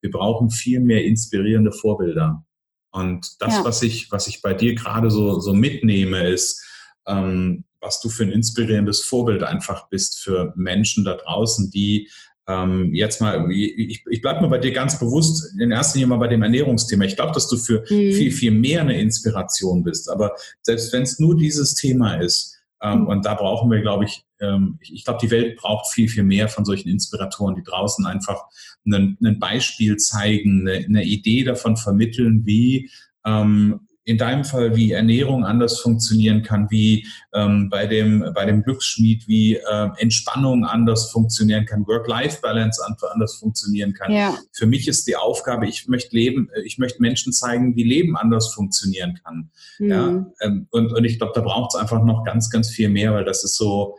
Wir 0.00 0.10
brauchen 0.10 0.50
viel 0.50 0.80
mehr 0.80 1.04
inspirierende 1.04 1.72
Vorbilder. 1.72 2.44
Und 2.90 3.40
das, 3.40 3.54
ja. 3.54 3.64
was 3.64 3.82
ich, 3.82 4.10
was 4.10 4.26
ich 4.26 4.42
bei 4.42 4.52
dir 4.52 4.74
gerade 4.74 5.10
so, 5.10 5.40
so 5.40 5.54
mitnehme, 5.54 6.28
ist, 6.28 6.62
ähm, 7.06 7.64
was 7.80 8.00
du 8.00 8.10
für 8.10 8.24
ein 8.24 8.32
inspirierendes 8.32 9.00
Vorbild 9.02 9.42
einfach 9.42 9.88
bist 9.88 10.20
für 10.20 10.52
Menschen 10.56 11.04
da 11.04 11.14
draußen, 11.14 11.70
die 11.70 12.10
ähm, 12.48 12.92
jetzt 12.92 13.20
mal, 13.20 13.50
ich, 13.50 14.04
ich 14.08 14.20
bleibe 14.20 14.42
mal 14.42 14.48
bei 14.48 14.58
dir 14.58 14.72
ganz 14.72 14.98
bewusst, 14.98 15.54
in 15.58 15.70
erster 15.70 15.98
Linie 15.98 16.08
mal 16.08 16.18
bei 16.18 16.28
dem 16.28 16.42
Ernährungsthema. 16.42 17.04
Ich 17.04 17.16
glaube, 17.16 17.32
dass 17.32 17.48
du 17.48 17.56
für 17.56 17.80
mhm. 17.80 18.12
viel, 18.12 18.32
viel 18.32 18.50
mehr 18.50 18.80
eine 18.82 19.00
Inspiration 19.00 19.82
bist. 19.84 20.10
Aber 20.10 20.32
selbst 20.60 20.92
wenn 20.92 21.02
es 21.02 21.18
nur 21.18 21.36
dieses 21.36 21.74
Thema 21.74 22.16
ist, 22.16 22.51
mhm. 22.82 23.06
und 23.06 23.24
da 23.24 23.34
brauchen 23.34 23.70
wir, 23.70 23.80
glaube 23.80 24.04
ich, 24.04 24.24
ähm, 24.40 24.78
ich, 24.80 24.92
ich 24.92 25.04
glaube, 25.04 25.20
die 25.22 25.30
Welt 25.30 25.56
braucht 25.56 25.92
viel, 25.92 26.08
viel 26.08 26.24
mehr 26.24 26.48
von 26.48 26.64
solchen 26.64 26.88
Inspiratoren, 26.88 27.54
die 27.54 27.62
draußen 27.62 28.06
einfach 28.06 28.42
ein, 28.86 29.16
ein 29.22 29.38
Beispiel 29.38 29.96
zeigen, 29.96 30.68
eine, 30.68 30.84
eine, 30.84 31.04
Idee 31.04 31.44
davon 31.44 31.76
vermitteln, 31.76 32.44
wie 32.44 32.90
ähm, 33.24 33.88
in 34.04 34.18
deinem 34.18 34.44
Fall, 34.44 34.74
wie 34.74 34.92
Ernährung 34.92 35.44
anders 35.44 35.78
funktionieren 35.80 36.42
kann, 36.42 36.68
wie 36.70 37.06
ähm, 37.32 37.68
bei, 37.70 37.86
dem, 37.86 38.32
bei 38.34 38.44
dem 38.44 38.62
Glücksschmied, 38.64 39.28
wie 39.28 39.56
äh, 39.56 39.88
Entspannung 39.98 40.64
anders 40.64 41.10
funktionieren 41.10 41.66
kann, 41.66 41.86
Work-Life-Balance 41.86 42.82
anders 43.12 43.36
funktionieren 43.36 43.94
kann. 43.94 44.12
Ja. 44.12 44.36
Für 44.52 44.66
mich 44.66 44.88
ist 44.88 45.06
die 45.06 45.16
Aufgabe, 45.16 45.68
ich 45.68 45.86
möchte 45.86 46.16
leben, 46.16 46.50
äh, 46.52 46.62
ich 46.62 46.78
möchte 46.78 47.00
Menschen 47.00 47.32
zeigen, 47.32 47.76
wie 47.76 47.84
Leben 47.84 48.16
anders 48.16 48.52
funktionieren 48.52 49.20
kann. 49.24 49.50
Mhm. 49.78 49.88
Ja, 49.88 50.26
ähm, 50.40 50.66
und, 50.70 50.92
und 50.92 51.04
ich 51.04 51.18
glaube, 51.18 51.32
da 51.34 51.40
braucht 51.40 51.74
es 51.74 51.80
einfach 51.80 52.04
noch 52.04 52.24
ganz, 52.24 52.50
ganz 52.50 52.70
viel 52.70 52.88
mehr, 52.88 53.14
weil 53.14 53.24
das 53.24 53.44
ist 53.44 53.56
so, 53.56 53.96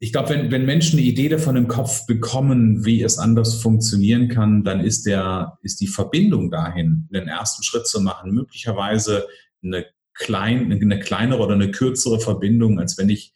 ich 0.00 0.12
glaube, 0.12 0.30
wenn, 0.30 0.50
wenn 0.50 0.64
Menschen 0.64 0.98
eine 0.98 1.08
Idee 1.08 1.28
davon 1.28 1.56
im 1.56 1.66
Kopf 1.66 2.06
bekommen, 2.06 2.84
wie 2.84 3.02
es 3.02 3.18
anders 3.18 3.60
funktionieren 3.60 4.28
kann, 4.28 4.62
dann 4.62 4.80
ist, 4.80 5.06
der, 5.06 5.58
ist 5.62 5.80
die 5.80 5.88
Verbindung 5.88 6.50
dahin, 6.50 7.08
den 7.12 7.26
ersten 7.26 7.64
Schritt 7.64 7.86
zu 7.86 8.00
machen, 8.00 8.32
möglicherweise 8.32 9.26
eine, 9.62 9.86
klein, 10.14 10.70
eine 10.70 11.00
kleinere 11.00 11.42
oder 11.42 11.54
eine 11.54 11.70
kürzere 11.70 12.20
Verbindung, 12.20 12.78
als 12.78 12.96
wenn 12.96 13.08
ich, 13.08 13.32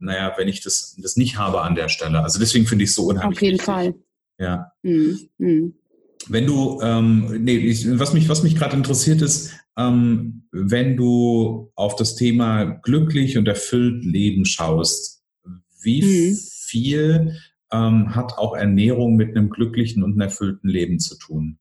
naja, 0.00 0.34
wenn 0.36 0.48
ich 0.48 0.60
das, 0.60 0.96
das 1.00 1.16
nicht 1.16 1.38
habe 1.38 1.62
an 1.62 1.74
der 1.74 1.88
Stelle. 1.88 2.22
Also 2.22 2.38
deswegen 2.38 2.66
finde 2.66 2.84
ich 2.84 2.90
es 2.90 2.96
so 2.96 3.06
unheimlich. 3.06 3.38
Auf 3.38 3.42
jeden 3.42 3.54
wichtig. 3.54 3.66
Fall. 3.66 3.94
Ja. 4.38 4.72
Mhm. 4.82 5.18
Mhm. 5.38 5.74
Wenn 6.28 6.46
du, 6.46 6.80
ähm, 6.82 7.42
nee, 7.42 7.56
ich, 7.56 7.98
was 7.98 8.12
mich, 8.12 8.28
was 8.28 8.42
mich 8.42 8.54
gerade 8.54 8.76
interessiert 8.76 9.22
ist, 9.22 9.52
ähm, 9.78 10.44
wenn 10.52 10.96
du 10.96 11.72
auf 11.74 11.96
das 11.96 12.16
Thema 12.16 12.64
glücklich 12.64 13.38
und 13.38 13.48
erfüllt 13.48 14.04
Leben 14.04 14.44
schaust, 14.44 15.21
wie 15.82 16.02
mhm. 16.02 16.38
viel 16.66 17.36
ähm, 17.72 18.14
hat 18.14 18.38
auch 18.38 18.54
Ernährung 18.54 19.16
mit 19.16 19.36
einem 19.36 19.50
glücklichen 19.50 20.02
und 20.02 20.12
einem 20.12 20.22
erfüllten 20.22 20.68
Leben 20.68 20.98
zu 20.98 21.18
tun? 21.18 21.58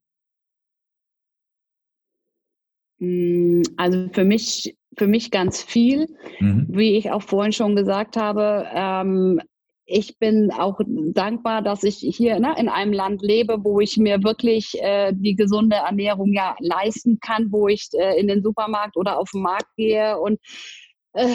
Mm, 3.00 3.62
also 3.78 4.10
für 4.12 4.24
mich, 4.24 4.76
für 4.98 5.08
mich 5.08 5.32
ganz 5.32 5.64
viel. 5.64 6.08
Mhm. 6.40 6.68
Wie 6.70 6.98
ich 6.98 7.12
auch 7.12 7.24
vorhin 7.24 7.54
schon 7.54 7.76
gesagt 7.76 8.18
habe, 8.18 8.68
ähm, 8.74 9.42
ich 9.86 10.18
bin 10.20 10.52
auch 10.52 10.80
dankbar, 10.86 11.62
dass 11.62 11.84
ich 11.84 11.98
hier 11.98 12.40
ne, 12.40 12.56
in 12.58 12.70
einem 12.70 12.94
Land 12.94 13.22
lebe, 13.22 13.64
wo 13.64 13.80
ich 13.82 13.98
mir 13.98 14.24
wirklich 14.24 14.74
äh, 14.82 15.12
die 15.14 15.36
gesunde 15.36 15.78
Ernährung 15.78 16.32
ja 16.32 16.56
leisten 16.60 17.20
kann, 17.20 17.52
wo 17.52 17.68
ich 17.68 17.90
äh, 17.94 18.20
in 18.20 18.28
den 18.28 18.42
Supermarkt 18.42 18.96
oder 18.96 19.20
auf 19.20 19.32
den 19.32 19.42
Markt 19.42 19.76
gehe 19.76 20.18
und 20.18 20.40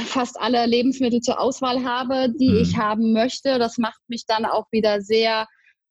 fast 0.06 0.40
alle 0.40 0.64
Lebensmittel 0.66 1.20
zur 1.20 1.40
Auswahl 1.40 1.84
habe, 1.84 2.32
die 2.38 2.50
mhm. 2.50 2.58
ich 2.58 2.76
haben 2.76 3.12
möchte. 3.12 3.58
Das 3.58 3.78
macht 3.78 4.00
mich 4.08 4.24
dann 4.26 4.44
auch 4.44 4.66
wieder 4.70 5.00
sehr 5.00 5.46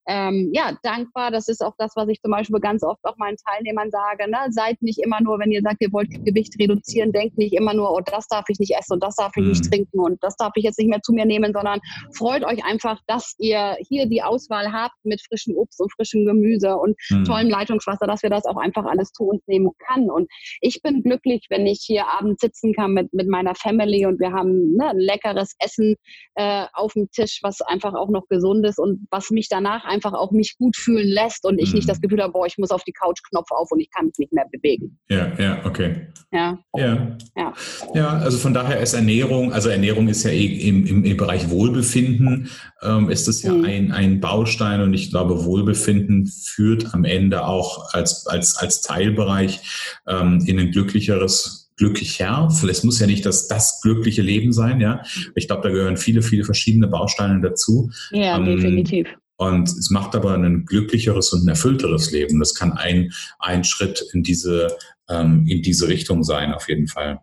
ähm, 0.08 0.52
ja, 0.54 0.78
dankbar. 0.84 1.32
Das 1.32 1.48
ist 1.48 1.64
auch 1.64 1.74
das, 1.78 1.94
was 1.96 2.08
ich 2.10 2.22
zum 2.22 2.32
Beispiel 2.32 2.60
ganz 2.60 2.84
oft 2.84 3.04
auch 3.04 3.18
meinen 3.18 3.38
Teilnehmern 3.38 3.90
sage. 3.90 4.30
Ne? 4.30 4.38
Seid 4.50 4.82
nicht 4.82 5.00
immer 5.00 5.22
nur, 5.22 5.40
wenn 5.40 5.52
ihr 5.52 5.62
sagt, 5.62 5.78
ihr 5.82 5.92
wollt 5.92 6.10
Gewicht 6.26 6.54
reduzieren, 6.60 7.12
denkt 7.12 7.38
nicht 7.38 7.54
immer 7.54 7.74
nur, 7.74 7.92
oh, 7.92 8.02
das 8.06 8.28
darf 8.28 8.46
ich 8.50 8.60
nicht 8.60 8.76
essen 8.78 8.94
und 8.94 9.04
das 9.04 9.16
darf 9.16 9.32
ich 9.36 9.44
mhm. 9.44 9.50
nicht 9.50 9.70
trinken 9.70 10.00
und 10.00 10.24
das 10.24 10.36
darf 10.36 10.52
ich 10.56 10.64
jetzt 10.64 10.78
nicht 10.78 10.90
mehr 10.90 11.02
zu 11.02 11.14
mir 11.14 11.26
nehmen, 11.26 11.54
sondern 11.54 11.80
freut 12.16 12.44
euch 12.44 12.64
einfach, 12.64 13.00
dass 13.08 13.36
ihr 13.40 13.78
hier 13.88 14.06
die 14.08 14.22
Auswahl 14.22 14.72
habt 14.72 14.96
mit 15.04 15.22
frischem 15.28 15.56
Obst 15.56 15.82
und 15.82 15.92
frischem 15.94 16.26
Gemüse 16.26 16.76
und 16.76 16.96
mhm. 17.10 17.24
tollem 17.24 17.50
Leitungswasser, 17.50 18.06
dass 18.06 18.22
wir 18.22 18.30
das 18.30 18.46
auch 18.46 18.58
einfach 18.58 18.86
alles 18.86 19.12
zu 19.12 19.24
uns 19.24 19.42
nehmen 19.48 19.72
kann. 19.88 20.10
Und 20.10 20.30
ich 20.62 20.82
bin 20.84 21.02
glücklich, 21.02 21.48
wenn 21.50 21.66
ich 21.66 21.84
hier 21.86 22.06
abends 22.08 22.42
sitzen 22.42 22.74
kann 22.74 22.94
mit, 22.94 23.12
mit 23.14 23.28
meiner 23.28 23.56
Family 23.56 24.06
und 24.06 24.20
wir 24.20 24.32
haben 24.32 24.76
ne, 24.76 24.90
ein 24.90 25.00
leckeres 25.00 25.56
Essen 25.60 25.96
äh, 26.36 26.66
auf 26.74 26.94
dem 26.94 27.10
Tisch, 27.12 27.40
was 27.42 27.62
einfach 27.62 27.96
auch 27.96 28.10
noch 28.10 28.28
gesund 28.28 28.66
ist 28.66 28.80
und 28.80 29.08
was 29.10 29.32
mich 29.32 29.50
danach 29.50 29.84
einfach 29.86 29.95
einfach 29.96 30.14
auch 30.14 30.32
mich 30.32 30.56
gut 30.58 30.76
fühlen 30.76 31.08
lässt 31.08 31.46
und 31.46 31.60
ich 31.60 31.70
mhm. 31.70 31.76
nicht 31.76 31.90
das 31.90 31.98
mhm. 31.98 32.04
Gefühl 32.04 32.22
habe, 32.22 32.34
boah, 32.34 32.46
ich 32.46 32.58
muss 32.58 32.72
auf 32.72 32.84
die 32.84 32.92
Couch 32.92 33.20
Knopf 33.30 33.50
auf 33.52 33.72
und 33.72 33.80
ich 33.80 33.90
kann 33.92 34.06
mich 34.06 34.18
nicht 34.18 34.34
mehr 34.34 34.46
bewegen. 34.52 35.00
Ja, 35.10 35.32
ja, 35.40 35.66
okay. 35.66 36.08
Ja. 36.32 36.60
Ja. 36.76 37.18
Ja, 37.36 37.54
ja 37.94 38.10
also 38.10 38.38
von 38.38 38.54
daher 38.54 38.80
ist 38.80 38.94
Ernährung, 38.94 39.54
also 39.54 39.70
Ernährung 39.70 40.08
ist 40.08 40.24
ja 40.24 40.32
eh 40.32 40.46
im, 40.46 40.86
im, 40.86 41.04
im 41.06 41.18
Bereich 41.18 41.50
Wohlbefinden, 41.50 42.50
ähm, 42.82 43.10
ist 43.10 43.28
es 43.28 43.42
ja 43.42 43.54
mhm. 43.54 43.66
ein, 43.66 43.92
ein 43.92 44.20
Baustein 44.20 44.82
und 44.82 44.94
ich 44.94 45.10
glaube, 45.10 45.46
Wohlbefinden 45.46 46.28
führt 46.28 46.94
am 46.94 47.04
Ende 47.06 47.48
auch 47.48 47.94
als, 47.94 48.28
als, 48.28 48.58
als 48.58 48.82
Teilbereich 48.82 49.62
ähm, 50.08 50.44
in 50.46 50.60
ein 50.60 50.72
glücklicheres 50.72 51.66
glücklicher. 51.78 52.48
Es 52.70 52.84
muss 52.84 53.00
ja 53.00 53.08
nicht 53.08 53.26
das, 53.26 53.48
das 53.48 53.82
glückliche 53.82 54.22
Leben 54.22 54.54
sein, 54.54 54.80
ja. 54.80 55.02
Ich 55.36 55.48
glaube, 55.48 55.64
da 55.64 55.70
gehören 55.70 55.98
viele, 55.98 56.22
viele 56.22 56.44
verschiedene 56.44 56.88
Bausteine 56.88 57.42
dazu. 57.42 57.92
Ja, 58.12 58.38
ähm, 58.38 58.46
definitiv. 58.46 59.08
Und 59.38 59.68
es 59.68 59.90
macht 59.90 60.16
aber 60.16 60.34
ein 60.34 60.66
glücklicheres 60.66 61.34
und 61.34 61.46
ein 61.46 61.50
erfüllteres 61.50 62.12
Leben. 62.12 62.40
Das 62.40 62.56
kann 62.56 62.74
ein, 62.74 63.12
ein 63.40 63.64
Schritt 63.64 64.04
in 64.14 64.24
diese, 64.24 64.76
ähm, 65.10 65.46
in 65.48 65.62
diese 65.62 65.88
Richtung 65.88 66.24
sein, 66.24 66.54
auf 66.54 66.70
jeden 66.70 66.88
Fall. 66.88 67.20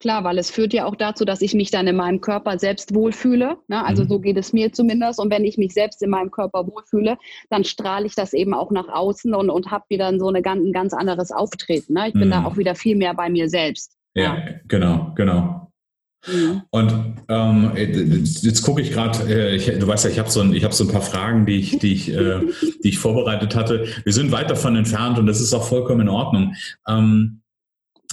Klar, 0.00 0.22
weil 0.22 0.38
es 0.38 0.50
führt 0.50 0.72
ja 0.72 0.84
auch 0.84 0.94
dazu, 0.94 1.24
dass 1.24 1.40
ich 1.40 1.54
mich 1.54 1.72
dann 1.72 1.88
in 1.88 1.96
meinem 1.96 2.20
Körper 2.20 2.56
selbst 2.58 2.94
wohlfühle. 2.94 3.56
Ne? 3.66 3.84
Also 3.84 4.04
mhm. 4.04 4.08
so 4.08 4.20
geht 4.20 4.36
es 4.36 4.52
mir 4.52 4.72
zumindest. 4.72 5.18
Und 5.18 5.32
wenn 5.32 5.44
ich 5.44 5.58
mich 5.58 5.74
selbst 5.74 6.02
in 6.02 6.10
meinem 6.10 6.30
Körper 6.30 6.66
wohlfühle, 6.68 7.18
dann 7.50 7.64
strahle 7.64 8.06
ich 8.06 8.14
das 8.14 8.32
eben 8.32 8.54
auch 8.54 8.70
nach 8.70 8.88
außen 8.88 9.34
und, 9.34 9.50
und 9.50 9.72
habe 9.72 9.84
wieder 9.88 10.16
so 10.16 10.28
eine 10.28 10.40
ganz, 10.40 10.64
ein 10.64 10.72
ganz 10.72 10.94
anderes 10.94 11.32
Auftreten. 11.32 11.94
Ne? 11.94 12.08
Ich 12.08 12.14
bin 12.14 12.28
mhm. 12.28 12.30
da 12.30 12.44
auch 12.44 12.56
wieder 12.56 12.76
viel 12.76 12.94
mehr 12.94 13.14
bei 13.14 13.28
mir 13.28 13.48
selbst. 13.48 13.96
Ja, 14.14 14.36
ja. 14.36 14.54
genau, 14.68 15.12
genau. 15.16 15.67
Mhm. 16.26 16.62
Und 16.70 17.16
ähm, 17.28 17.72
jetzt 17.76 18.62
gucke 18.62 18.82
ich 18.82 18.92
gerade, 18.92 19.18
äh, 19.32 19.78
du 19.78 19.86
weißt 19.86 20.04
ja, 20.04 20.10
ich 20.10 20.18
habe 20.18 20.30
so, 20.30 20.40
ein, 20.40 20.52
hab 20.62 20.74
so 20.74 20.84
ein 20.84 20.90
paar 20.90 21.02
Fragen, 21.02 21.46
die 21.46 21.58
ich, 21.58 21.78
die, 21.78 21.92
ich, 21.92 22.08
äh, 22.10 22.40
die 22.84 22.88
ich 22.88 22.98
vorbereitet 22.98 23.54
hatte. 23.54 23.86
Wir 24.04 24.12
sind 24.12 24.32
weit 24.32 24.50
davon 24.50 24.76
entfernt 24.76 25.18
und 25.18 25.26
das 25.26 25.40
ist 25.40 25.54
auch 25.54 25.66
vollkommen 25.66 26.02
in 26.02 26.08
Ordnung. 26.08 26.54
Ähm, 26.86 27.42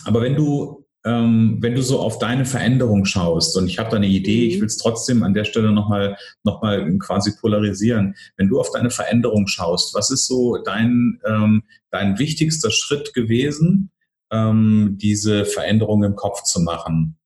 aber 0.05 0.21
wenn 0.21 0.35
du, 0.35 0.85
ähm, 1.03 1.57
wenn 1.61 1.75
du 1.75 1.81
so 1.81 1.99
auf 1.99 2.19
deine 2.19 2.45
Veränderung 2.45 3.05
schaust, 3.05 3.57
und 3.57 3.67
ich 3.67 3.79
habe 3.79 3.89
da 3.89 3.97
eine 3.97 4.07
Idee, 4.07 4.47
ich 4.47 4.57
mhm. 4.57 4.61
will 4.61 4.67
es 4.67 4.77
trotzdem 4.77 5.23
an 5.23 5.33
der 5.33 5.45
Stelle 5.45 5.71
nochmal 5.71 6.15
noch 6.43 6.61
mal 6.61 6.97
quasi 6.99 7.31
polarisieren. 7.39 8.15
Wenn 8.37 8.49
du 8.49 8.59
auf 8.59 8.71
deine 8.71 8.91
Veränderung 8.91 9.47
schaust, 9.47 9.95
was 9.95 10.11
ist 10.11 10.27
so 10.27 10.57
dein, 10.57 11.19
ähm, 11.25 11.63
dein 11.89 12.19
wichtigster 12.19 12.69
Schritt 12.69 13.13
gewesen, 13.13 13.89
ähm, 14.31 14.97
diese 15.01 15.45
Veränderung 15.45 16.03
im 16.03 16.15
Kopf 16.15 16.43
zu 16.43 16.61
machen? 16.61 17.17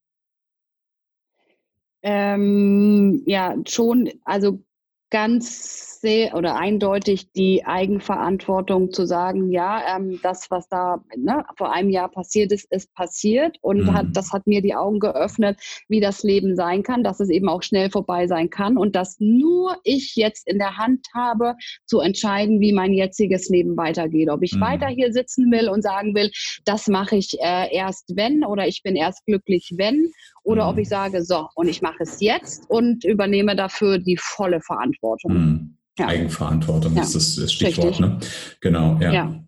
Ähm, 2.01 3.23
ja, 3.25 3.55
schon, 3.67 4.09
also 4.23 4.63
ganz 5.09 5.88
sehr 6.01 6.35
oder 6.35 6.55
eindeutig 6.55 7.31
die 7.31 7.65
Eigenverantwortung 7.65 8.91
zu 8.91 9.05
sagen, 9.05 9.51
ja, 9.51 9.95
ähm, 9.95 10.19
das, 10.23 10.49
was 10.49 10.67
da 10.69 11.03
ne, 11.15 11.45
vor 11.57 11.73
einem 11.73 11.89
Jahr 11.89 12.09
passiert 12.09 12.51
ist, 12.51 12.71
ist 12.71 12.93
passiert 12.93 13.57
und 13.62 13.83
mhm. 13.83 13.93
hat, 13.93 14.07
das 14.13 14.31
hat 14.31 14.47
mir 14.47 14.62
die 14.62 14.75
Augen 14.75 14.99
geöffnet, 14.99 15.59
wie 15.88 15.99
das 15.99 16.23
Leben 16.23 16.55
sein 16.55 16.83
kann, 16.83 17.03
dass 17.03 17.19
es 17.19 17.29
eben 17.29 17.49
auch 17.49 17.63
schnell 17.63 17.89
vorbei 17.89 18.27
sein 18.27 18.49
kann 18.49 18.77
und 18.77 18.95
dass 18.95 19.17
nur 19.19 19.77
ich 19.83 20.15
jetzt 20.15 20.47
in 20.47 20.57
der 20.57 20.77
Hand 20.77 21.05
habe, 21.13 21.55
zu 21.85 21.99
entscheiden, 21.99 22.59
wie 22.59 22.73
mein 22.73 22.93
jetziges 22.93 23.49
Leben 23.49 23.77
weitergeht. 23.77 24.29
Ob 24.29 24.43
ich 24.43 24.53
mhm. 24.53 24.62
weiter 24.62 24.88
hier 24.88 25.12
sitzen 25.12 25.51
will 25.51 25.69
und 25.69 25.81
sagen 25.81 26.15
will, 26.15 26.31
das 26.65 26.88
mache 26.88 27.15
ich 27.15 27.38
äh, 27.41 27.73
erst 27.73 28.15
wenn 28.15 28.43
oder 28.43 28.67
ich 28.67 28.83
bin 28.83 28.95
erst 28.95 29.25
glücklich 29.25 29.73
wenn 29.77 30.12
oder 30.43 30.63
mhm. 30.63 30.69
ob 30.69 30.77
ich 30.77 30.89
sage, 30.89 31.23
so, 31.23 31.47
und 31.55 31.67
ich 31.67 31.81
mache 31.81 32.03
es 32.03 32.19
jetzt 32.21 32.69
und 32.69 33.03
übernehme 33.03 33.55
dafür 33.55 33.97
die 33.97 34.17
volle 34.17 34.62
Verantwortung. 34.62 35.33
Mhm. 35.33 35.75
Ja. 35.97 36.08
Eigenverantwortung 36.08 36.95
ja. 36.95 37.02
ist 37.02 37.15
das, 37.15 37.36
das 37.36 37.52
Stichwort. 37.52 37.99
Ne? 37.99 38.19
Genau, 38.62 38.97
ja. 39.02 39.12
ja. 39.12 39.43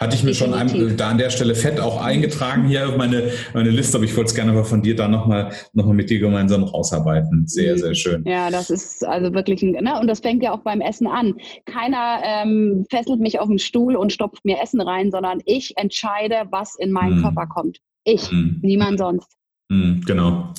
Hatte 0.00 0.16
ich 0.16 0.24
mir 0.24 0.34
schon 0.34 0.54
ein, 0.54 0.96
da 0.96 1.10
an 1.10 1.18
der 1.18 1.30
Stelle 1.30 1.54
fett 1.54 1.78
auch 1.78 2.02
eingetragen 2.02 2.66
hier 2.66 2.88
auf 2.88 2.96
meine, 2.96 3.30
meine 3.54 3.70
Liste, 3.70 3.96
aber 3.96 4.04
ich 4.04 4.16
wollte 4.16 4.30
es 4.30 4.34
gerne 4.34 4.50
aber 4.50 4.64
von 4.64 4.82
dir 4.82 4.96
da 4.96 5.08
nochmal 5.08 5.52
noch 5.72 5.86
mal 5.86 5.94
mit 5.94 6.10
dir 6.10 6.18
gemeinsam 6.18 6.64
rausarbeiten. 6.64 7.46
Sehr, 7.46 7.78
sehr 7.78 7.94
schön. 7.94 8.24
Ja, 8.26 8.50
das 8.50 8.70
ist 8.70 9.04
also 9.04 9.32
wirklich 9.34 9.62
ein, 9.62 9.72
ne? 9.72 9.98
und 10.00 10.08
das 10.08 10.20
fängt 10.20 10.42
ja 10.42 10.52
auch 10.52 10.62
beim 10.62 10.80
Essen 10.80 11.06
an. 11.06 11.34
Keiner 11.64 12.20
ähm, 12.24 12.86
fesselt 12.90 13.20
mich 13.20 13.38
auf 13.38 13.48
den 13.48 13.58
Stuhl 13.58 13.94
und 13.94 14.12
stopft 14.12 14.44
mir 14.44 14.60
Essen 14.60 14.80
rein, 14.80 15.10
sondern 15.10 15.40
ich 15.44 15.76
entscheide, 15.76 16.42
was 16.50 16.74
in 16.76 16.90
meinen 16.90 17.18
mhm. 17.18 17.22
Körper 17.22 17.46
kommt. 17.46 17.78
Ich, 18.04 18.32
mhm. 18.32 18.58
niemand 18.62 18.98
sonst. 18.98 19.28
Mhm, 19.68 20.02
genau. 20.06 20.54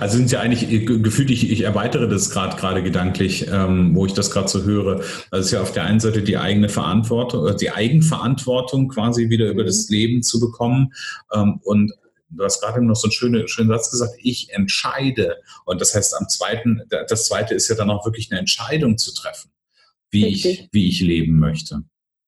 Also 0.00 0.16
sind 0.16 0.30
ja 0.30 0.40
eigentlich 0.40 0.86
gefühlt, 0.86 1.30
ich, 1.30 1.50
ich 1.50 1.62
erweitere 1.62 2.08
das 2.08 2.30
gerade 2.30 2.56
gerade 2.56 2.82
gedanklich, 2.82 3.46
ähm, 3.50 3.94
wo 3.94 4.04
ich 4.04 4.12
das 4.12 4.30
gerade 4.30 4.48
so 4.48 4.64
höre. 4.64 5.02
Also 5.30 5.46
ist 5.46 5.52
ja 5.52 5.62
auf 5.62 5.72
der 5.72 5.84
einen 5.84 6.00
Seite 6.00 6.22
die 6.22 6.36
eigene 6.36 6.68
Verantwortung, 6.68 7.46
äh, 7.46 7.56
die 7.56 7.70
Eigenverantwortung 7.70 8.88
quasi 8.88 9.30
wieder 9.30 9.48
über 9.48 9.64
das 9.64 9.88
mhm. 9.88 9.94
Leben 9.94 10.22
zu 10.22 10.40
bekommen. 10.40 10.92
Ähm, 11.32 11.60
und 11.64 11.92
du 12.28 12.44
hast 12.44 12.60
gerade 12.60 12.84
noch 12.84 12.96
so 12.96 13.06
einen 13.06 13.12
schönen, 13.12 13.48
schönen 13.48 13.70
Satz 13.70 13.90
gesagt, 13.90 14.14
ich 14.18 14.50
entscheide. 14.50 15.36
Und 15.64 15.80
das 15.80 15.94
heißt, 15.94 16.14
am 16.18 16.28
zweiten, 16.28 16.82
das 16.88 17.26
zweite 17.26 17.54
ist 17.54 17.68
ja 17.68 17.76
dann 17.76 17.90
auch 17.90 18.04
wirklich 18.04 18.30
eine 18.30 18.40
Entscheidung 18.40 18.98
zu 18.98 19.14
treffen, 19.14 19.50
wie 20.10 20.26
ich, 20.26 20.68
wie 20.72 20.88
ich 20.88 21.00
leben 21.00 21.38
möchte. 21.38 21.82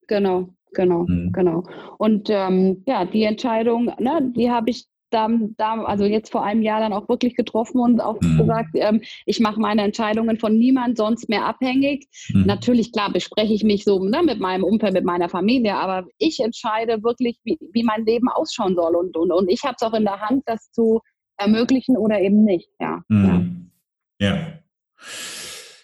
Genau, 0.07 0.55
genau, 0.73 1.05
mhm. 1.07 1.33
genau. 1.33 1.65
Und 1.99 2.29
ähm, 2.31 2.83
ja, 2.87 3.05
die 3.05 3.25
Entscheidung, 3.25 3.87
ne, 3.99 4.33
die 4.37 4.51
habe 4.51 4.71
ich 4.71 4.87
da, 5.11 5.29
da, 5.57 5.83
also 5.85 6.05
jetzt 6.05 6.33
vor 6.33 6.45
einem 6.45 6.63
Jahr 6.63 6.81
dann 6.81 6.93
auch 6.93 7.09
wirklich 7.09 7.37
getroffen 7.37 7.79
und 7.79 8.01
auch 8.01 8.21
mhm. 8.21 8.39
gesagt, 8.39 8.71
ähm, 8.75 9.03
ich 9.27 9.41
mache 9.41 9.61
meine 9.61 9.83
Entscheidungen 9.83 10.39
von 10.39 10.57
niemand 10.57 10.97
sonst 10.97 11.29
mehr 11.29 11.47
abhängig. 11.47 12.09
Mhm. 12.31 12.47
Natürlich, 12.47 12.93
klar, 12.93 13.13
bespreche 13.13 13.55
ich 13.55 13.65
mich 13.65 13.85
so 13.85 14.05
ne, 14.05 14.23
mit 14.25 14.41
meinem 14.41 14.65
Umfeld, 14.65 14.95
mit 14.95 15.05
meiner 15.05 15.29
Familie, 15.29 15.77
aber 15.77 16.07
ich 16.19 16.41
entscheide 16.41 17.03
wirklich, 17.03 17.39
wie, 17.45 17.59
wie 17.73 17.85
mein 17.85 18.05
Leben 18.05 18.29
ausschauen 18.29 18.75
soll. 18.75 18.97
Und, 18.97 19.17
und, 19.17 19.33
und 19.33 19.51
ich 19.51 19.63
habe 19.63 19.77
es 19.79 19.83
auch 19.87 19.95
in 19.95 20.05
der 20.05 20.21
Hand, 20.21 20.43
das 20.47 20.71
zu 20.73 21.01
ermöglichen 21.37 21.97
oder 21.97 22.21
eben 22.21 22.45
nicht. 22.45 22.71
Ja. 22.81 23.03
Mhm. 23.09 23.71
ja. 24.19 24.35
ja. 24.35 24.47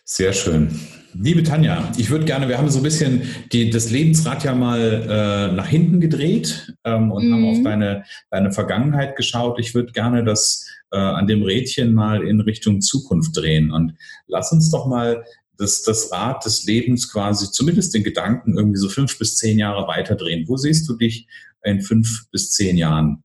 Sehr 0.04 0.32
schön. 0.32 0.70
Liebe 1.14 1.42
Tanja, 1.42 1.90
ich 1.96 2.10
würde 2.10 2.24
gerne, 2.24 2.48
wir 2.48 2.58
haben 2.58 2.70
so 2.70 2.78
ein 2.78 2.84
bisschen 2.84 3.22
die, 3.52 3.70
das 3.70 3.90
Lebensrad 3.90 4.44
ja 4.44 4.54
mal 4.54 4.78
äh, 4.80 5.54
nach 5.54 5.66
hinten 5.66 6.00
gedreht 6.00 6.74
ähm, 6.84 7.10
und 7.10 7.26
mhm. 7.26 7.32
haben 7.32 7.48
auf 7.48 7.58
mhm. 7.58 7.64
deine, 7.64 8.04
deine 8.30 8.52
Vergangenheit 8.52 9.16
geschaut. 9.16 9.58
Ich 9.58 9.74
würde 9.74 9.92
gerne 9.92 10.24
das 10.24 10.66
äh, 10.92 10.98
an 10.98 11.26
dem 11.26 11.42
Rädchen 11.42 11.94
mal 11.94 12.22
in 12.22 12.40
Richtung 12.40 12.80
Zukunft 12.80 13.36
drehen. 13.36 13.72
Und 13.72 13.94
lass 14.28 14.52
uns 14.52 14.70
doch 14.70 14.86
mal 14.86 15.24
das, 15.58 15.82
das 15.82 16.12
Rad 16.12 16.44
des 16.44 16.64
Lebens 16.64 17.10
quasi, 17.12 17.50
zumindest 17.50 17.92
den 17.94 18.04
Gedanken, 18.04 18.56
irgendwie 18.56 18.78
so 18.78 18.88
fünf 18.88 19.18
bis 19.18 19.36
zehn 19.36 19.58
Jahre 19.58 19.88
weiterdrehen. 19.88 20.46
Wo 20.48 20.56
siehst 20.56 20.88
du 20.88 20.96
dich 20.96 21.26
in 21.64 21.82
fünf 21.82 22.30
bis 22.30 22.50
zehn 22.52 22.76
Jahren? 22.76 23.22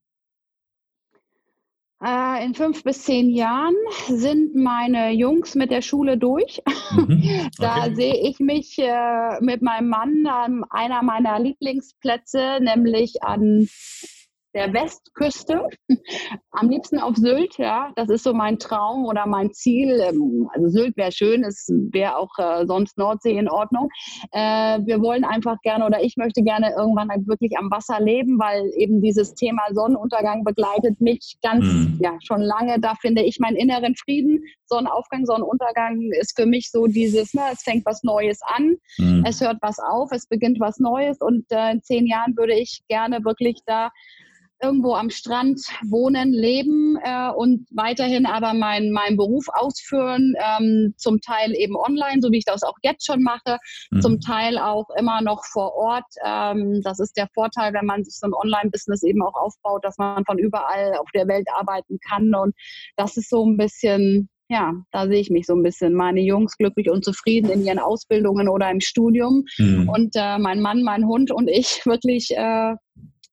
In 2.42 2.54
fünf 2.54 2.84
bis 2.84 3.04
zehn 3.04 3.30
Jahren 3.30 3.76
sind 4.08 4.56
meine 4.56 5.12
Jungs 5.12 5.56
mit 5.56 5.72
der 5.72 5.82
Schule 5.82 6.18
durch. 6.18 6.62
Mhm. 6.92 7.24
Okay. 7.58 7.68
Da 7.88 7.96
sehe 7.96 8.30
ich 8.30 8.40
mich 8.40 8.78
äh, 8.80 9.40
mit 9.40 9.62
meinem 9.62 9.88
Mann 9.88 10.26
an 10.28 10.64
einer 10.70 11.04
meiner 11.04 11.40
Lieblingsplätze, 11.40 12.60
nämlich 12.60 13.24
an 13.24 13.68
der 14.56 14.74
Westküste, 14.74 15.68
am 16.52 16.70
liebsten 16.70 16.98
auf 16.98 17.18
Sylt, 17.18 17.58
ja, 17.58 17.92
das 17.98 18.10
ist 18.10 18.24
so 18.24 18.34
mein 18.34 18.58
Traum 18.58 19.06
oder 19.06 19.28
mein 19.28 19.52
Ziel. 19.52 20.00
Ähm, 20.00 20.50
also 20.54 20.70
Sylt 20.70 20.96
wäre 20.96 21.12
schön, 21.12 21.44
es 21.44 21.68
wäre 21.92 22.18
auch 22.18 22.32
äh, 22.38 22.66
sonst 22.66 22.98
Nordsee 22.98 23.38
in 23.38 23.50
Ordnung. 23.50 23.90
Äh, 24.32 24.80
wir 24.86 25.02
wollen 25.02 25.26
einfach 25.26 25.58
gerne 25.62 25.86
oder 25.86 26.02
ich 26.02 26.16
möchte 26.16 26.42
gerne 26.42 26.74
irgendwann 26.78 27.10
halt 27.10 27.28
wirklich 27.28 27.58
am 27.58 27.70
Wasser 27.70 28.00
leben, 28.00 28.40
weil 28.40 28.72
eben 28.78 29.02
dieses 29.02 29.36
Thema 29.36 29.62
Sonnenuntergang 29.74 30.46
begleitet 30.46 31.02
mich 31.02 31.38
ganz, 31.44 31.66
mhm. 31.66 32.00
ja, 32.02 32.18
schon 32.24 32.42
lange. 32.42 32.80
Da 32.80 32.96
finde 32.96 33.24
ich 33.24 33.40
meinen 33.40 33.58
inneren 33.58 33.96
Frieden. 33.96 34.42
Sonnenaufgang, 34.68 35.26
Sonnenuntergang 35.26 36.00
ist 36.22 36.40
für 36.40 36.46
mich 36.46 36.72
so 36.72 36.88
dieses, 36.88 37.34
ne, 37.34 37.42
es 37.52 37.62
fängt 37.62 37.86
was 37.86 38.04
Neues 38.04 38.40
an, 38.42 38.78
mhm. 38.98 39.24
es 39.28 39.42
hört 39.42 39.58
was 39.62 39.80
auf, 39.80 40.12
es 40.14 40.28
beginnt 40.28 40.62
was 40.62 40.80
Neues 40.80 41.20
und 41.20 41.46
äh, 41.52 41.74
in 41.74 41.84
zehn 41.84 42.08
Jahren 42.08 42.36
würde 42.38 42.54
ich 42.54 42.82
gerne 42.88 43.24
wirklich 43.26 43.60
da 43.66 43.92
irgendwo 44.66 44.96
am 44.96 45.10
Strand 45.10 45.62
wohnen, 45.90 46.32
leben 46.32 46.98
äh, 47.04 47.30
und 47.30 47.68
weiterhin 47.72 48.26
aber 48.26 48.54
meinen 48.54 48.92
mein 48.92 49.16
Beruf 49.16 49.46
ausführen, 49.50 50.34
ähm, 50.40 50.94
zum 50.98 51.22
Teil 51.22 51.54
eben 51.56 51.76
online, 51.76 52.22
so 52.22 52.32
wie 52.32 52.40
ich 52.40 52.46
das 52.46 52.64
auch 52.64 52.76
jetzt 52.82 53.06
schon 53.06 53.22
mache, 53.22 53.58
mhm. 53.92 54.02
zum 54.02 54.20
Teil 54.20 54.58
auch 54.58 54.88
immer 54.98 55.22
noch 55.22 55.46
vor 55.46 55.74
Ort. 55.76 56.06
Ähm, 56.26 56.82
das 56.84 57.00
ist 57.00 57.16
der 57.18 57.28
Vorteil, 57.34 57.74
wenn 57.74 57.86
man 57.86 58.04
sich 58.04 58.18
so 58.18 58.28
ein 58.28 58.34
Online-Business 58.34 59.04
eben 59.04 59.22
auch 59.22 59.36
aufbaut, 59.36 59.84
dass 59.84 59.98
man 59.98 60.26
von 60.26 60.38
überall 60.38 60.96
auf 60.98 61.10
der 61.14 61.28
Welt 61.28 61.48
arbeiten 61.56 62.00
kann 62.08 62.34
und 62.34 62.56
das 62.96 63.18
ist 63.18 63.30
so 63.30 63.46
ein 63.46 63.58
bisschen 63.58 64.30
ja, 64.48 64.74
da 64.92 65.08
sehe 65.08 65.20
ich 65.20 65.32
mich 65.32 65.48
so 65.48 65.56
ein 65.56 65.64
bisschen. 65.64 65.94
Meine 65.94 66.22
Jungs 66.22 66.58
glücklich 66.58 66.90
und 66.90 67.04
zufrieden 67.04 67.50
in 67.50 67.66
ihren 67.66 67.80
Ausbildungen 67.80 68.48
oder 68.48 68.70
im 68.70 68.80
Studium. 68.80 69.46
Mhm. 69.58 69.90
Und 69.90 70.16
äh, 70.16 70.38
mein 70.38 70.62
Mann, 70.62 70.84
mein 70.84 71.08
Hund 71.08 71.32
und 71.32 71.48
ich 71.48 71.82
wirklich 71.86 72.30
äh, 72.32 72.76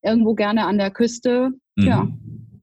irgendwo 0.03 0.35
gerne 0.35 0.67
an 0.67 0.79
der 0.79 0.91
Küste. 0.91 1.51
Mhm. 1.77 1.87
Ja, 1.87 2.09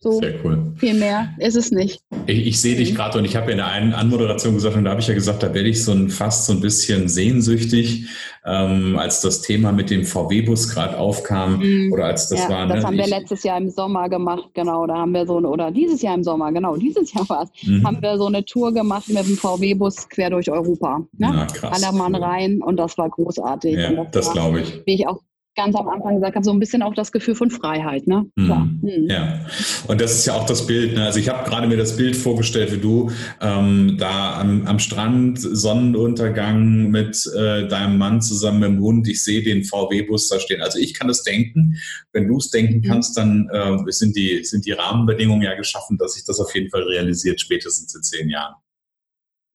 so 0.02 0.14
Sehr 0.14 0.34
cool. 0.46 0.72
viel 0.78 0.94
mehr 0.94 1.28
ist 1.40 1.58
es 1.58 1.72
nicht. 1.72 2.00
Ich, 2.26 2.48
ich 2.48 2.62
sehe 2.62 2.78
dich 2.78 2.92
mhm. 2.92 2.96
gerade 2.96 3.18
und 3.18 3.26
ich 3.26 3.36
habe 3.36 3.48
ja 3.48 3.52
in 3.52 3.58
der 3.58 3.68
einen 3.68 3.94
Anmoderation 3.94 4.54
gesagt, 4.54 4.78
und 4.78 4.86
da 4.86 4.92
habe 4.92 5.02
ich 5.02 5.08
ja 5.08 5.14
gesagt, 5.14 5.44
da 5.44 5.54
werde 5.54 5.68
ich 5.68 5.84
so 5.84 5.92
ein, 5.92 6.10
fast 6.10 6.46
so 6.46 6.54
ein 6.54 6.62
bisschen 6.62 7.10
sehnsüchtig, 7.10 8.08
ähm, 8.46 8.98
als 8.98 9.20
das 9.20 9.42
Thema 9.42 9.74
mit 9.74 9.90
dem 9.90 10.06
VW-Bus 10.06 10.70
gerade 10.70 10.98
aufkam 10.98 11.60
mhm. 11.60 11.92
oder 11.92 12.06
als 12.06 12.30
das 12.30 12.44
ja, 12.44 12.50
war. 12.50 12.68
Das 12.68 12.80
ne, 12.80 12.88
haben 12.88 12.98
wir 12.98 13.08
letztes 13.08 13.44
Jahr 13.44 13.58
im 13.58 13.70
Sommer 13.70 14.08
gemacht, 14.08 14.50
genau. 14.54 14.88
Da 14.88 14.96
haben 14.96 15.14
wir 15.14 15.28
so 15.28 15.36
eine, 15.36 15.50
oder 15.50 15.70
dieses 15.70 16.02
Jahr 16.02 16.16
im 16.16 16.24
Sommer, 16.24 16.54
genau, 16.54 16.78
dieses 16.78 17.14
Jahr 17.14 17.28
war 17.28 17.44
es, 17.44 17.68
mhm. 17.68 17.86
haben 17.86 18.02
wir 18.02 18.18
so 18.18 18.28
eine 18.28 18.46
Tour 18.46 18.74
gemacht 18.74 19.10
mit 19.10 19.28
dem 19.28 19.36
VW-Bus 19.36 20.08
quer 20.08 20.30
durch 20.30 20.50
Europa. 20.50 21.00
Ne? 21.18 21.28
Ja, 21.28 21.46
krass. 21.46 21.84
Allermann 21.84 22.16
rein 22.16 22.62
und 22.62 22.78
das 22.78 22.98
war 22.98 23.10
großartig. 23.10 23.76
Ja, 23.76 24.06
das, 24.06 24.28
das 24.28 24.32
glaube 24.32 24.62
ich. 24.62 24.82
Wie 24.86 24.94
ich 24.94 25.08
auch 25.08 25.20
ganz 25.60 25.76
am 25.76 25.90
Anfang 25.90 26.16
gesagt 26.16 26.36
habe, 26.36 26.46
so 26.46 26.52
ein 26.52 26.60
bisschen 26.60 26.82
auch 26.82 26.94
das 26.94 27.12
Gefühl 27.12 27.36
von 27.36 27.52
Freiheit. 27.52 28.08
Ne? 28.08 28.26
Mhm. 28.36 28.80
Mhm. 28.82 29.10
Ja, 29.10 29.46
und 29.88 30.00
das 30.00 30.14
ist 30.14 30.26
ja 30.26 30.34
auch 30.34 30.46
das 30.46 30.66
Bild. 30.66 30.94
Ne? 30.94 31.04
Also 31.04 31.20
ich 31.20 31.30
habe 31.30 31.50
gerade 31.50 31.68
mir 31.68 31.78
das 31.78 31.98
Bild 31.98 32.16
vorgestellt, 32.16 32.72
wie 32.72 32.78
du 32.78 33.12
ähm, 33.42 33.98
da 34.00 34.40
am, 34.40 34.66
am, 34.66 34.80
Strand, 34.80 35.40
Sonnenuntergang 35.40 36.90
mit 36.90 37.30
äh, 37.36 37.68
deinem 37.68 37.98
Mann 37.98 38.22
zusammen 38.22 38.60
mit 38.60 38.70
dem 38.70 38.80
Hund. 38.80 39.08
Ich 39.08 39.24
sehe 39.24 39.44
den 39.44 39.64
VW-Bus 39.64 40.30
da 40.30 40.40
stehen. 40.40 40.62
Also 40.62 40.80
ich 40.80 40.94
kann 40.94 41.08
das 41.08 41.24
denken. 41.24 41.76
Wenn 42.14 42.28
du 42.28 42.38
es 42.38 42.50
denken 42.50 42.78
mhm. 42.78 42.84
kannst, 42.84 43.18
dann 43.18 43.50
äh, 43.52 43.92
sind, 43.92 44.16
die, 44.16 44.44
sind 44.46 44.66
die 44.66 44.72
Rahmenbedingungen 44.72 45.42
ja 45.42 45.56
geschaffen, 45.56 45.98
dass 45.98 46.14
sich 46.14 46.24
das 46.24 46.40
auf 46.40 46.54
jeden 46.56 46.70
Fall 46.70 46.84
realisiert, 46.84 47.42
spätestens 47.42 47.94
in 47.94 48.04
zehn 48.04 48.30
Jahren. 48.30 48.56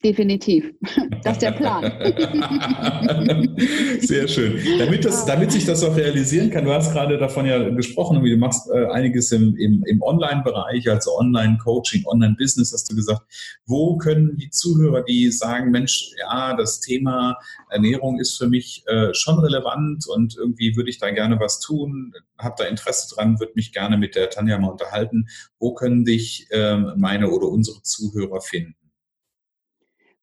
Definitiv. 0.04 0.72
Das 1.24 1.38
ist 1.38 1.42
der 1.42 1.52
Plan. 1.52 1.82
Sehr 4.00 4.28
schön. 4.28 4.60
Damit, 4.78 5.06
das, 5.06 5.24
damit 5.24 5.52
sich 5.52 5.64
das 5.64 5.82
auch 5.82 5.96
realisieren 5.96 6.50
kann, 6.50 6.66
du 6.66 6.72
hast 6.74 6.92
gerade 6.92 7.16
davon 7.16 7.46
ja 7.46 7.70
gesprochen, 7.70 8.22
du 8.22 8.36
machst 8.36 8.68
äh, 8.70 8.84
einiges 8.88 9.32
im, 9.32 9.56
im, 9.56 9.82
im 9.86 10.02
Online-Bereich, 10.02 10.90
also 10.90 11.18
Online-Coaching, 11.18 12.04
Online-Business, 12.04 12.74
hast 12.74 12.92
du 12.92 12.94
gesagt. 12.96 13.22
Wo 13.64 13.96
können 13.96 14.36
die 14.36 14.50
Zuhörer, 14.50 15.02
die 15.02 15.30
sagen, 15.30 15.70
Mensch, 15.70 16.10
ja, 16.20 16.54
das 16.54 16.80
Thema 16.80 17.38
Ernährung 17.70 18.20
ist 18.20 18.36
für 18.36 18.48
mich 18.48 18.84
äh, 18.86 19.14
schon 19.14 19.38
relevant 19.38 20.06
und 20.06 20.36
irgendwie 20.36 20.76
würde 20.76 20.90
ich 20.90 20.98
da 20.98 21.10
gerne 21.10 21.40
was 21.40 21.60
tun, 21.60 22.12
habe 22.36 22.56
da 22.58 22.64
Interesse 22.64 23.14
dran, 23.14 23.40
würde 23.40 23.52
mich 23.54 23.72
gerne 23.72 23.96
mit 23.96 24.14
der 24.14 24.28
Tanja 24.28 24.58
mal 24.58 24.72
unterhalten. 24.72 25.28
Wo 25.58 25.72
können 25.72 26.04
dich 26.04 26.48
äh, 26.50 26.76
meine 26.76 27.30
oder 27.30 27.48
unsere 27.48 27.80
Zuhörer 27.80 28.42
finden? 28.42 28.74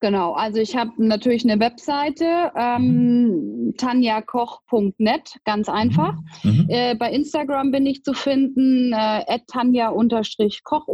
Genau, 0.01 0.33
also 0.33 0.59
ich 0.59 0.75
habe 0.75 0.91
natürlich 0.97 1.47
eine 1.47 1.59
Webseite, 1.59 2.51
ähm, 2.55 3.67
mhm. 3.67 3.73
tanjakoch.net, 3.77 5.35
ganz 5.45 5.69
einfach. 5.69 6.15
Mhm. 6.43 6.51
mhm. 6.51 6.65
Äh, 6.69 6.95
bei 6.95 7.11
Instagram 7.11 7.71
bin 7.71 7.85
ich 7.85 8.03
zu 8.03 8.13
finden, 8.13 8.93
äh, 8.93 9.39
tanja-koch- 9.47 10.87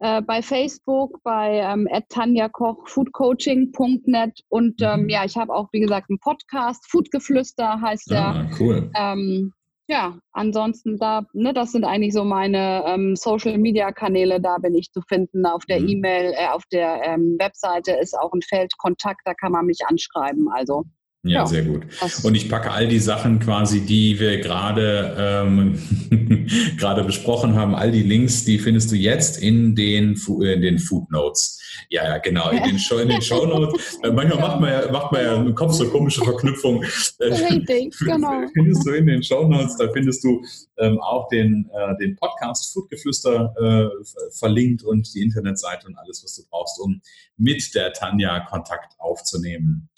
äh, 0.00 0.20
bei 0.22 0.42
Facebook, 0.42 1.22
bei 1.22 1.58
ähm, 1.58 1.88
tanjakoch, 2.10 2.86
foodcoaching.net 2.86 4.40
und 4.48 4.82
ähm, 4.82 5.02
mhm. 5.02 5.08
ja, 5.08 5.24
ich 5.24 5.38
habe 5.38 5.54
auch, 5.54 5.68
wie 5.72 5.80
gesagt, 5.80 6.10
einen 6.10 6.18
Podcast, 6.18 6.86
Foodgeflüster 6.90 7.80
heißt 7.80 8.10
der. 8.10 8.26
Ah, 8.26 8.50
cool. 8.58 8.90
Ähm, 8.94 9.54
ja, 9.90 10.16
ansonsten 10.30 10.98
da, 10.98 11.22
ne, 11.32 11.52
das 11.52 11.72
sind 11.72 11.84
eigentlich 11.84 12.14
so 12.14 12.22
meine 12.22 12.84
ähm, 12.86 13.16
Social 13.16 13.58
Media 13.58 13.90
Kanäle, 13.90 14.40
da 14.40 14.58
bin 14.58 14.76
ich 14.76 14.92
zu 14.92 15.00
finden. 15.08 15.44
Auf 15.44 15.64
der 15.64 15.80
mhm. 15.80 15.88
E-Mail, 15.88 16.32
äh, 16.32 16.46
auf 16.46 16.62
der 16.70 17.02
ähm, 17.02 17.36
Webseite 17.40 17.92
ist 18.00 18.16
auch 18.16 18.32
ein 18.32 18.40
Feld 18.40 18.72
Kontakt, 18.78 19.22
da 19.24 19.34
kann 19.34 19.50
man 19.50 19.66
mich 19.66 19.80
anschreiben. 19.84 20.48
Also 20.48 20.84
ja, 21.22 21.40
ja, 21.40 21.46
sehr 21.46 21.64
gut. 21.64 21.82
Und 22.22 22.34
ich 22.34 22.48
packe 22.48 22.70
all 22.70 22.88
die 22.88 22.98
Sachen 22.98 23.40
quasi, 23.40 23.82
die 23.82 24.18
wir 24.18 24.38
gerade 24.38 25.14
ähm, 25.18 26.46
gerade 26.78 27.04
besprochen 27.04 27.56
haben, 27.56 27.74
all 27.74 27.92
die 27.92 28.02
Links, 28.02 28.46
die 28.46 28.58
findest 28.58 28.90
du 28.90 28.96
jetzt 28.96 29.42
in 29.42 29.74
den 29.74 30.14
äh, 30.14 30.54
in 30.54 30.62
den 30.62 30.78
Footnotes. 30.78 31.60
Ja, 31.90 32.04
ja, 32.04 32.18
genau, 32.18 32.48
in 32.50 32.62
den 32.62 32.78
Show, 32.78 32.98
in 32.98 33.08
den 33.08 33.20
Show 33.20 33.44
Notes. 33.44 33.98
Äh, 34.02 34.12
manchmal 34.12 34.40
macht 34.40 34.60
man 34.60 34.70
ja 34.70 34.90
macht 34.90 35.12
man 35.12 35.22
ja 35.22 35.34
im 35.34 35.54
Kopf 35.54 35.72
so 35.72 35.86
komische 35.90 36.24
Verknüpfungen. 36.24 36.82
Richtig, 37.20 37.94
genau. 37.98 38.46
Findest 38.54 38.86
du 38.86 38.92
in 38.92 39.06
den 39.06 39.22
Show 39.22 39.46
Notes, 39.46 39.76
da 39.76 39.90
findest 39.92 40.24
du 40.24 40.42
ähm, 40.78 40.98
auch 41.00 41.28
den 41.28 41.68
äh, 41.74 41.96
den 41.98 42.16
Podcast 42.16 42.72
Foodgeflüster 42.72 43.54
äh, 43.60 44.30
verlinkt 44.38 44.82
und 44.84 45.12
die 45.14 45.20
Internetseite 45.20 45.86
und 45.86 45.96
alles, 45.96 46.24
was 46.24 46.36
du 46.36 46.42
brauchst, 46.48 46.80
um 46.80 47.02
mit 47.36 47.74
der 47.74 47.92
Tanja 47.92 48.40
Kontakt 48.40 48.94
aufzunehmen. 48.98 49.90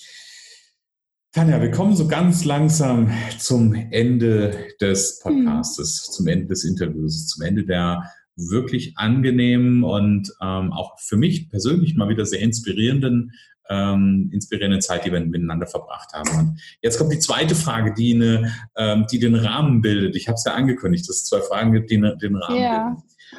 Tanja, 1.35 1.63
wir 1.63 1.71
kommen 1.71 1.97
so 1.97 2.09
ganz 2.09 2.45
langsam 2.45 3.11
zum 3.39 3.73
Ende 3.73 4.69
des 4.83 5.19
Podcastes, 5.21 6.07
mhm. 6.07 6.13
zum 6.13 6.27
Ende 6.27 6.47
des 6.49 6.65
Interviews, 6.65 7.27
zum 7.27 7.43
Ende 7.43 7.65
der 7.65 8.03
wirklich 8.37 8.99
angenehmen 8.99 9.83
und 9.83 10.31
ähm, 10.43 10.75
auch 10.75 11.01
für 11.01 11.17
mich 11.17 11.49
persönlich 11.49 11.97
mal 11.97 12.11
wieder 12.11 12.27
sehr 12.27 12.41
inspirierenden, 12.41 13.33
ähm, 13.71 14.29
inspirierenden 14.31 14.83
Zeit, 14.83 15.07
die 15.07 15.13
wir 15.13 15.21
miteinander 15.21 15.67
verbracht 15.67 16.13
haben. 16.13 16.39
Und 16.39 16.61
jetzt 16.83 16.99
kommt 16.99 17.15
die 17.15 17.19
zweite 17.19 17.55
Frage, 17.55 17.95
die, 17.95 18.15
eine, 18.15 18.53
ähm, 18.77 19.07
die 19.11 19.19
den 19.19 19.35
Rahmen 19.35 19.81
bildet. 19.81 20.17
Ich 20.17 20.29
habe 20.29 20.35
es 20.35 20.45
ja 20.45 20.53
angekündigt, 20.53 21.09
dass 21.09 21.17
es 21.17 21.25
zwei 21.25 21.41
Fragen 21.41 21.73
gibt, 21.73 21.91
die 21.91 21.97
eine, 21.97 22.15
den 22.19 22.37
Rahmen 22.37 22.59
yeah. 22.59 22.97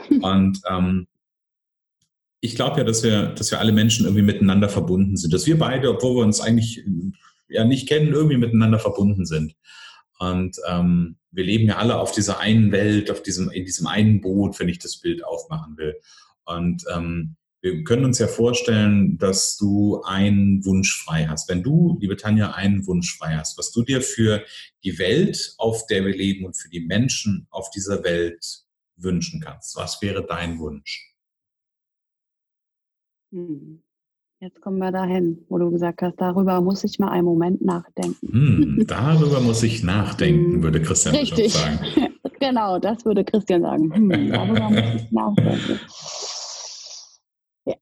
bilden. 0.09 0.23
Und 0.23 0.61
ähm, 0.67 1.07
ich 2.39 2.55
glaube 2.55 2.79
ja, 2.79 2.85
dass 2.85 3.03
wir, 3.03 3.27
dass 3.27 3.51
wir 3.51 3.59
alle 3.59 3.71
Menschen 3.71 4.07
irgendwie 4.07 4.23
miteinander 4.23 4.67
verbunden 4.67 5.15
sind, 5.15 5.31
dass 5.31 5.45
wir 5.45 5.59
beide, 5.59 5.91
obwohl 5.91 6.15
wir 6.15 6.23
uns 6.23 6.41
eigentlich 6.41 6.83
ja 7.47 7.65
nicht 7.65 7.87
kennen, 7.87 8.13
irgendwie 8.13 8.37
miteinander 8.37 8.79
verbunden 8.79 9.25
sind. 9.25 9.55
Und 10.19 10.57
ähm, 10.67 11.17
wir 11.31 11.43
leben 11.43 11.67
ja 11.67 11.77
alle 11.77 11.97
auf 11.97 12.11
dieser 12.11 12.39
einen 12.39 12.71
Welt, 12.71 13.11
auf 13.11 13.23
diesem, 13.23 13.49
in 13.49 13.65
diesem 13.65 13.87
einen 13.87 14.21
Boot, 14.21 14.59
wenn 14.59 14.69
ich 14.69 14.79
das 14.79 14.97
Bild 14.97 15.23
aufmachen 15.25 15.77
will. 15.77 15.95
Und 16.45 16.83
ähm, 16.93 17.35
wir 17.61 17.83
können 17.85 18.03
uns 18.03 18.19
ja 18.19 18.27
vorstellen, 18.27 19.17
dass 19.17 19.57
du 19.57 20.01
einen 20.03 20.65
Wunsch 20.65 21.01
frei 21.01 21.27
hast. 21.27 21.49
Wenn 21.49 21.63
du, 21.63 21.97
liebe 21.99 22.17
Tanja, 22.17 22.51
einen 22.51 22.85
Wunsch 22.87 23.17
frei 23.17 23.35
hast, 23.37 23.57
was 23.57 23.71
du 23.71 23.83
dir 23.83 24.01
für 24.01 24.43
die 24.83 24.99
Welt, 24.99 25.55
auf 25.57 25.87
der 25.87 26.05
wir 26.05 26.13
leben 26.13 26.45
und 26.45 26.57
für 26.57 26.69
die 26.69 26.81
Menschen 26.81 27.47
auf 27.49 27.69
dieser 27.69 28.03
Welt 28.03 28.65
wünschen 28.97 29.39
kannst, 29.39 29.77
was 29.77 30.01
wäre 30.01 30.25
dein 30.25 30.59
Wunsch? 30.59 31.15
Hm. 33.31 33.81
Jetzt 34.43 34.59
kommen 34.59 34.79
wir 34.79 34.91
dahin, 34.91 35.45
wo 35.47 35.57
du 35.57 35.71
gesagt 35.71 36.01
hast, 36.01 36.19
darüber 36.19 36.59
muss 36.59 36.83
ich 36.83 36.99
mal 36.99 37.07
einen 37.07 37.23
Moment 37.23 37.61
nachdenken. 37.61 38.27
Hm, 38.27 38.85
darüber 38.85 39.39
muss 39.39 39.63
ich 39.63 39.83
nachdenken, 39.85 40.61
würde 40.61 40.81
Christian 40.81 41.15
Richtig. 41.15 41.53
sagen. 41.53 41.79
genau, 42.41 42.77
das 42.77 43.05
würde 43.05 43.23
Christian 43.23 43.61
sagen. 43.61 43.95
Hm, 43.95 44.31
darüber 44.33 44.69
muss 44.69 45.01
ich 45.01 45.11
nachdenken. 45.13 45.79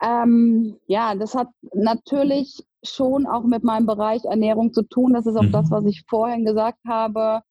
Ähm, 0.03 0.75
ja, 0.85 1.15
das 1.15 1.33
hat 1.33 1.47
natürlich 1.73 2.63
schon 2.83 3.25
auch 3.25 3.43
mit 3.43 3.63
meinem 3.63 3.87
Bereich 3.87 4.23
Ernährung 4.25 4.71
zu 4.71 4.83
tun. 4.83 5.13
Das 5.13 5.25
ist 5.25 5.35
auch 5.35 5.41
mhm. 5.41 5.53
das, 5.53 5.71
was 5.71 5.83
ich 5.85 6.03
vorhin 6.07 6.45
gesagt 6.45 6.77
habe 6.87 7.41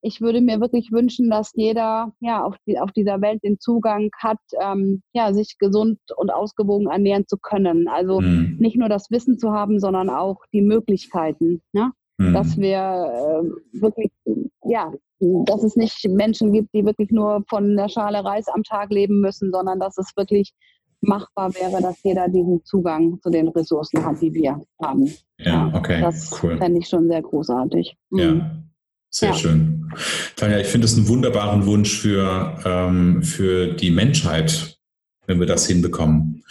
ich 0.00 0.20
würde 0.20 0.40
mir 0.40 0.60
wirklich 0.60 0.92
wünschen, 0.92 1.30
dass 1.30 1.52
jeder 1.54 2.12
ja 2.20 2.44
auf, 2.44 2.56
die, 2.66 2.78
auf 2.78 2.92
dieser 2.92 3.20
Welt 3.20 3.42
den 3.42 3.58
Zugang 3.58 4.10
hat, 4.18 4.38
ähm, 4.60 5.02
ja, 5.12 5.32
sich 5.32 5.56
gesund 5.58 5.98
und 6.16 6.32
ausgewogen 6.32 6.88
ernähren 6.88 7.26
zu 7.26 7.36
können. 7.36 7.88
Also 7.88 8.20
mhm. 8.20 8.56
nicht 8.58 8.76
nur 8.76 8.88
das 8.88 9.10
Wissen 9.10 9.38
zu 9.38 9.52
haben, 9.52 9.80
sondern 9.80 10.10
auch 10.10 10.38
die 10.52 10.62
Möglichkeiten. 10.62 11.62
Ne? 11.72 11.92
mhm. 12.18 12.34
dass 12.34 12.56
wir 12.56 12.78
äh, 12.78 13.80
wirklich, 13.80 14.10
ja, 14.64 14.92
dass 15.20 15.64
es 15.64 15.76
nicht 15.76 16.06
Menschen 16.08 16.52
gibt, 16.52 16.72
die 16.74 16.84
wirklich 16.84 17.10
nur 17.10 17.42
von 17.48 17.76
der 17.76 17.88
Schale 17.88 18.24
Reis 18.24 18.46
am 18.48 18.62
Tag 18.62 18.90
leben 18.90 19.20
müssen, 19.20 19.50
sondern 19.52 19.80
dass 19.80 19.98
es 19.98 20.12
wirklich 20.16 20.52
machbar 21.00 21.54
wäre, 21.54 21.80
dass 21.80 22.02
jeder 22.02 22.28
diesen 22.28 22.64
Zugang 22.64 23.20
zu 23.22 23.30
den 23.30 23.48
Ressourcen 23.48 24.04
hat, 24.04 24.20
die 24.20 24.34
wir 24.34 24.60
haben. 24.82 25.12
Ja, 25.38 25.72
okay. 25.74 26.00
Das 26.00 26.42
cool. 26.42 26.58
fände 26.58 26.80
ich 26.80 26.88
schon 26.88 27.08
sehr 27.08 27.22
großartig. 27.22 27.96
Mhm. 28.10 28.18
Ja. 28.18 28.50
Sehr 29.10 29.30
ja. 29.30 29.34
schön. 29.34 29.77
Tanja, 30.36 30.58
ich 30.58 30.66
finde 30.66 30.86
es 30.86 30.96
einen 30.96 31.08
wunderbaren 31.08 31.66
Wunsch 31.66 31.98
für, 31.98 32.58
ähm, 32.64 33.22
für 33.22 33.74
die 33.74 33.90
Menschheit, 33.90 34.78
wenn 35.26 35.40
wir 35.40 35.46
das 35.46 35.66
hinbekommen. 35.66 36.44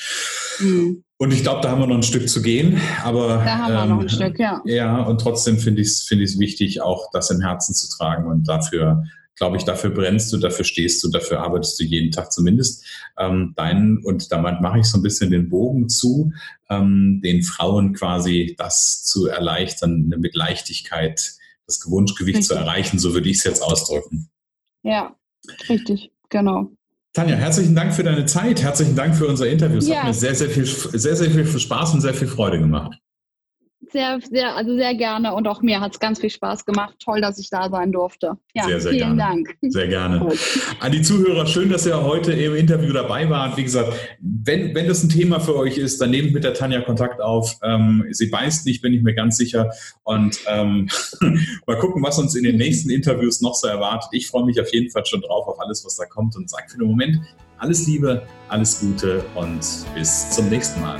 Mhm. 0.59 1.03
Und 1.19 1.33
ich 1.33 1.41
glaube, 1.41 1.61
da 1.61 1.71
haben 1.71 1.81
wir 1.81 1.87
noch 1.87 1.95
ein 1.95 2.03
Stück 2.03 2.29
zu 2.29 2.43
gehen. 2.43 2.79
Aber, 3.03 3.41
da 3.43 3.57
haben 3.57 3.73
wir 3.73 3.83
ähm, 3.83 3.89
noch 3.89 3.99
ein 3.99 4.01
ähm, 4.03 4.09
Stück, 4.09 4.39
ja. 4.39 4.61
Ja, 4.65 5.01
und 5.01 5.19
trotzdem 5.19 5.57
finde 5.57 5.81
ich 5.81 5.87
es 5.87 6.01
find 6.03 6.21
wichtig, 6.39 6.81
auch 6.81 7.09
das 7.11 7.31
im 7.31 7.41
Herzen 7.41 7.73
zu 7.73 7.89
tragen. 7.89 8.27
Und 8.27 8.47
dafür, 8.47 9.03
glaube 9.35 9.57
ich, 9.57 9.63
dafür 9.63 9.89
brennst 9.89 10.31
du, 10.31 10.37
dafür 10.37 10.63
stehst 10.63 11.03
du, 11.03 11.09
dafür 11.09 11.39
arbeitest 11.39 11.79
du 11.79 11.85
jeden 11.85 12.11
Tag 12.11 12.31
zumindest. 12.31 12.85
Ähm, 13.17 13.53
deinen, 13.55 13.97
und 14.03 14.31
damit 14.31 14.61
mache 14.61 14.79
ich 14.79 14.85
so 14.85 14.99
ein 14.99 15.03
bisschen 15.03 15.31
den 15.31 15.49
Bogen 15.49 15.89
zu, 15.89 16.33
ähm, 16.69 17.19
den 17.23 17.41
Frauen 17.41 17.93
quasi 17.93 18.55
das 18.55 19.03
zu 19.03 19.25
erleichtern, 19.25 20.13
mit 20.17 20.35
Leichtigkeit 20.35 21.33
das 21.67 21.81
Gewunschgewicht 21.81 22.37
richtig. 22.37 22.47
zu 22.47 22.55
erreichen, 22.55 22.97
so 22.97 23.13
würde 23.13 23.29
ich 23.29 23.37
es 23.37 23.43
jetzt 23.43 23.61
ausdrücken. 23.61 24.29
Ja, 24.83 25.15
richtig, 25.69 26.11
genau. 26.29 26.71
Tanja, 27.13 27.35
herzlichen 27.35 27.75
Dank 27.75 27.93
für 27.93 28.03
deine 28.03 28.25
Zeit. 28.25 28.61
Herzlichen 28.61 28.95
Dank 28.95 29.15
für 29.15 29.27
unser 29.27 29.47
Interview. 29.47 29.77
Es 29.77 29.87
ja. 29.87 29.97
hat 29.97 30.05
mir 30.05 30.13
sehr, 30.13 30.35
sehr 30.35 30.49
viel, 30.49 30.65
sehr, 30.65 31.15
sehr 31.15 31.31
viel 31.31 31.59
Spaß 31.59 31.93
und 31.95 32.01
sehr 32.01 32.13
viel 32.13 32.27
Freude 32.27 32.59
gemacht. 32.59 32.97
Sehr, 33.91 34.19
sehr, 34.21 34.55
also 34.55 34.75
sehr 34.75 34.95
gerne 34.95 35.33
und 35.33 35.47
auch 35.47 35.61
mir 35.61 35.79
hat 35.79 35.93
es 35.93 35.99
ganz 35.99 36.19
viel 36.19 36.29
Spaß 36.29 36.65
gemacht. 36.65 36.95
Toll, 37.03 37.21
dass 37.21 37.39
ich 37.39 37.49
da 37.49 37.69
sein 37.69 37.91
durfte. 37.91 38.37
Ja, 38.53 38.65
sehr, 38.65 38.81
sehr 38.81 38.91
vielen 38.91 39.17
gerne. 39.17 39.43
Dank. 39.45 39.57
Sehr 39.61 39.87
gerne. 39.87 40.29
An 40.79 40.91
die 40.91 41.01
Zuhörer, 41.01 41.45
schön, 41.45 41.69
dass 41.69 41.85
ihr 41.85 42.01
heute 42.03 42.33
im 42.33 42.55
Interview 42.55 42.91
dabei 42.93 43.29
wart. 43.29 43.57
Wie 43.57 43.63
gesagt, 43.63 43.93
wenn, 44.19 44.75
wenn 44.75 44.87
das 44.87 45.03
ein 45.03 45.09
Thema 45.09 45.39
für 45.39 45.55
euch 45.55 45.77
ist, 45.77 46.01
dann 46.01 46.11
nehmt 46.11 46.33
mit 46.33 46.43
der 46.43 46.53
Tanja 46.53 46.81
Kontakt 46.81 47.21
auf. 47.21 47.57
Ähm, 47.63 48.05
sie 48.11 48.27
beißt 48.27 48.65
nicht, 48.65 48.81
bin 48.81 48.93
ich 48.93 49.03
mir 49.03 49.13
ganz 49.13 49.37
sicher. 49.37 49.71
Und 50.03 50.39
ähm, 50.47 50.89
mal 51.67 51.77
gucken, 51.77 52.03
was 52.03 52.19
uns 52.19 52.35
in 52.35 52.43
den 52.43 52.57
nächsten 52.57 52.89
Interviews 52.89 53.41
noch 53.41 53.55
so 53.55 53.67
erwartet. 53.67 54.09
Ich 54.11 54.27
freue 54.27 54.45
mich 54.45 54.59
auf 54.59 54.73
jeden 54.73 54.89
Fall 54.89 55.05
schon 55.05 55.21
drauf, 55.21 55.47
auf 55.47 55.59
alles, 55.59 55.85
was 55.85 55.95
da 55.95 56.05
kommt 56.05 56.35
und 56.35 56.49
sage 56.49 56.65
für 56.69 56.77
den 56.77 56.87
Moment 56.87 57.19
alles 57.59 57.87
Liebe, 57.87 58.23
alles 58.49 58.79
Gute 58.79 59.23
und 59.35 59.61
bis 59.95 60.29
zum 60.31 60.49
nächsten 60.49 60.81
Mal. 60.81 60.99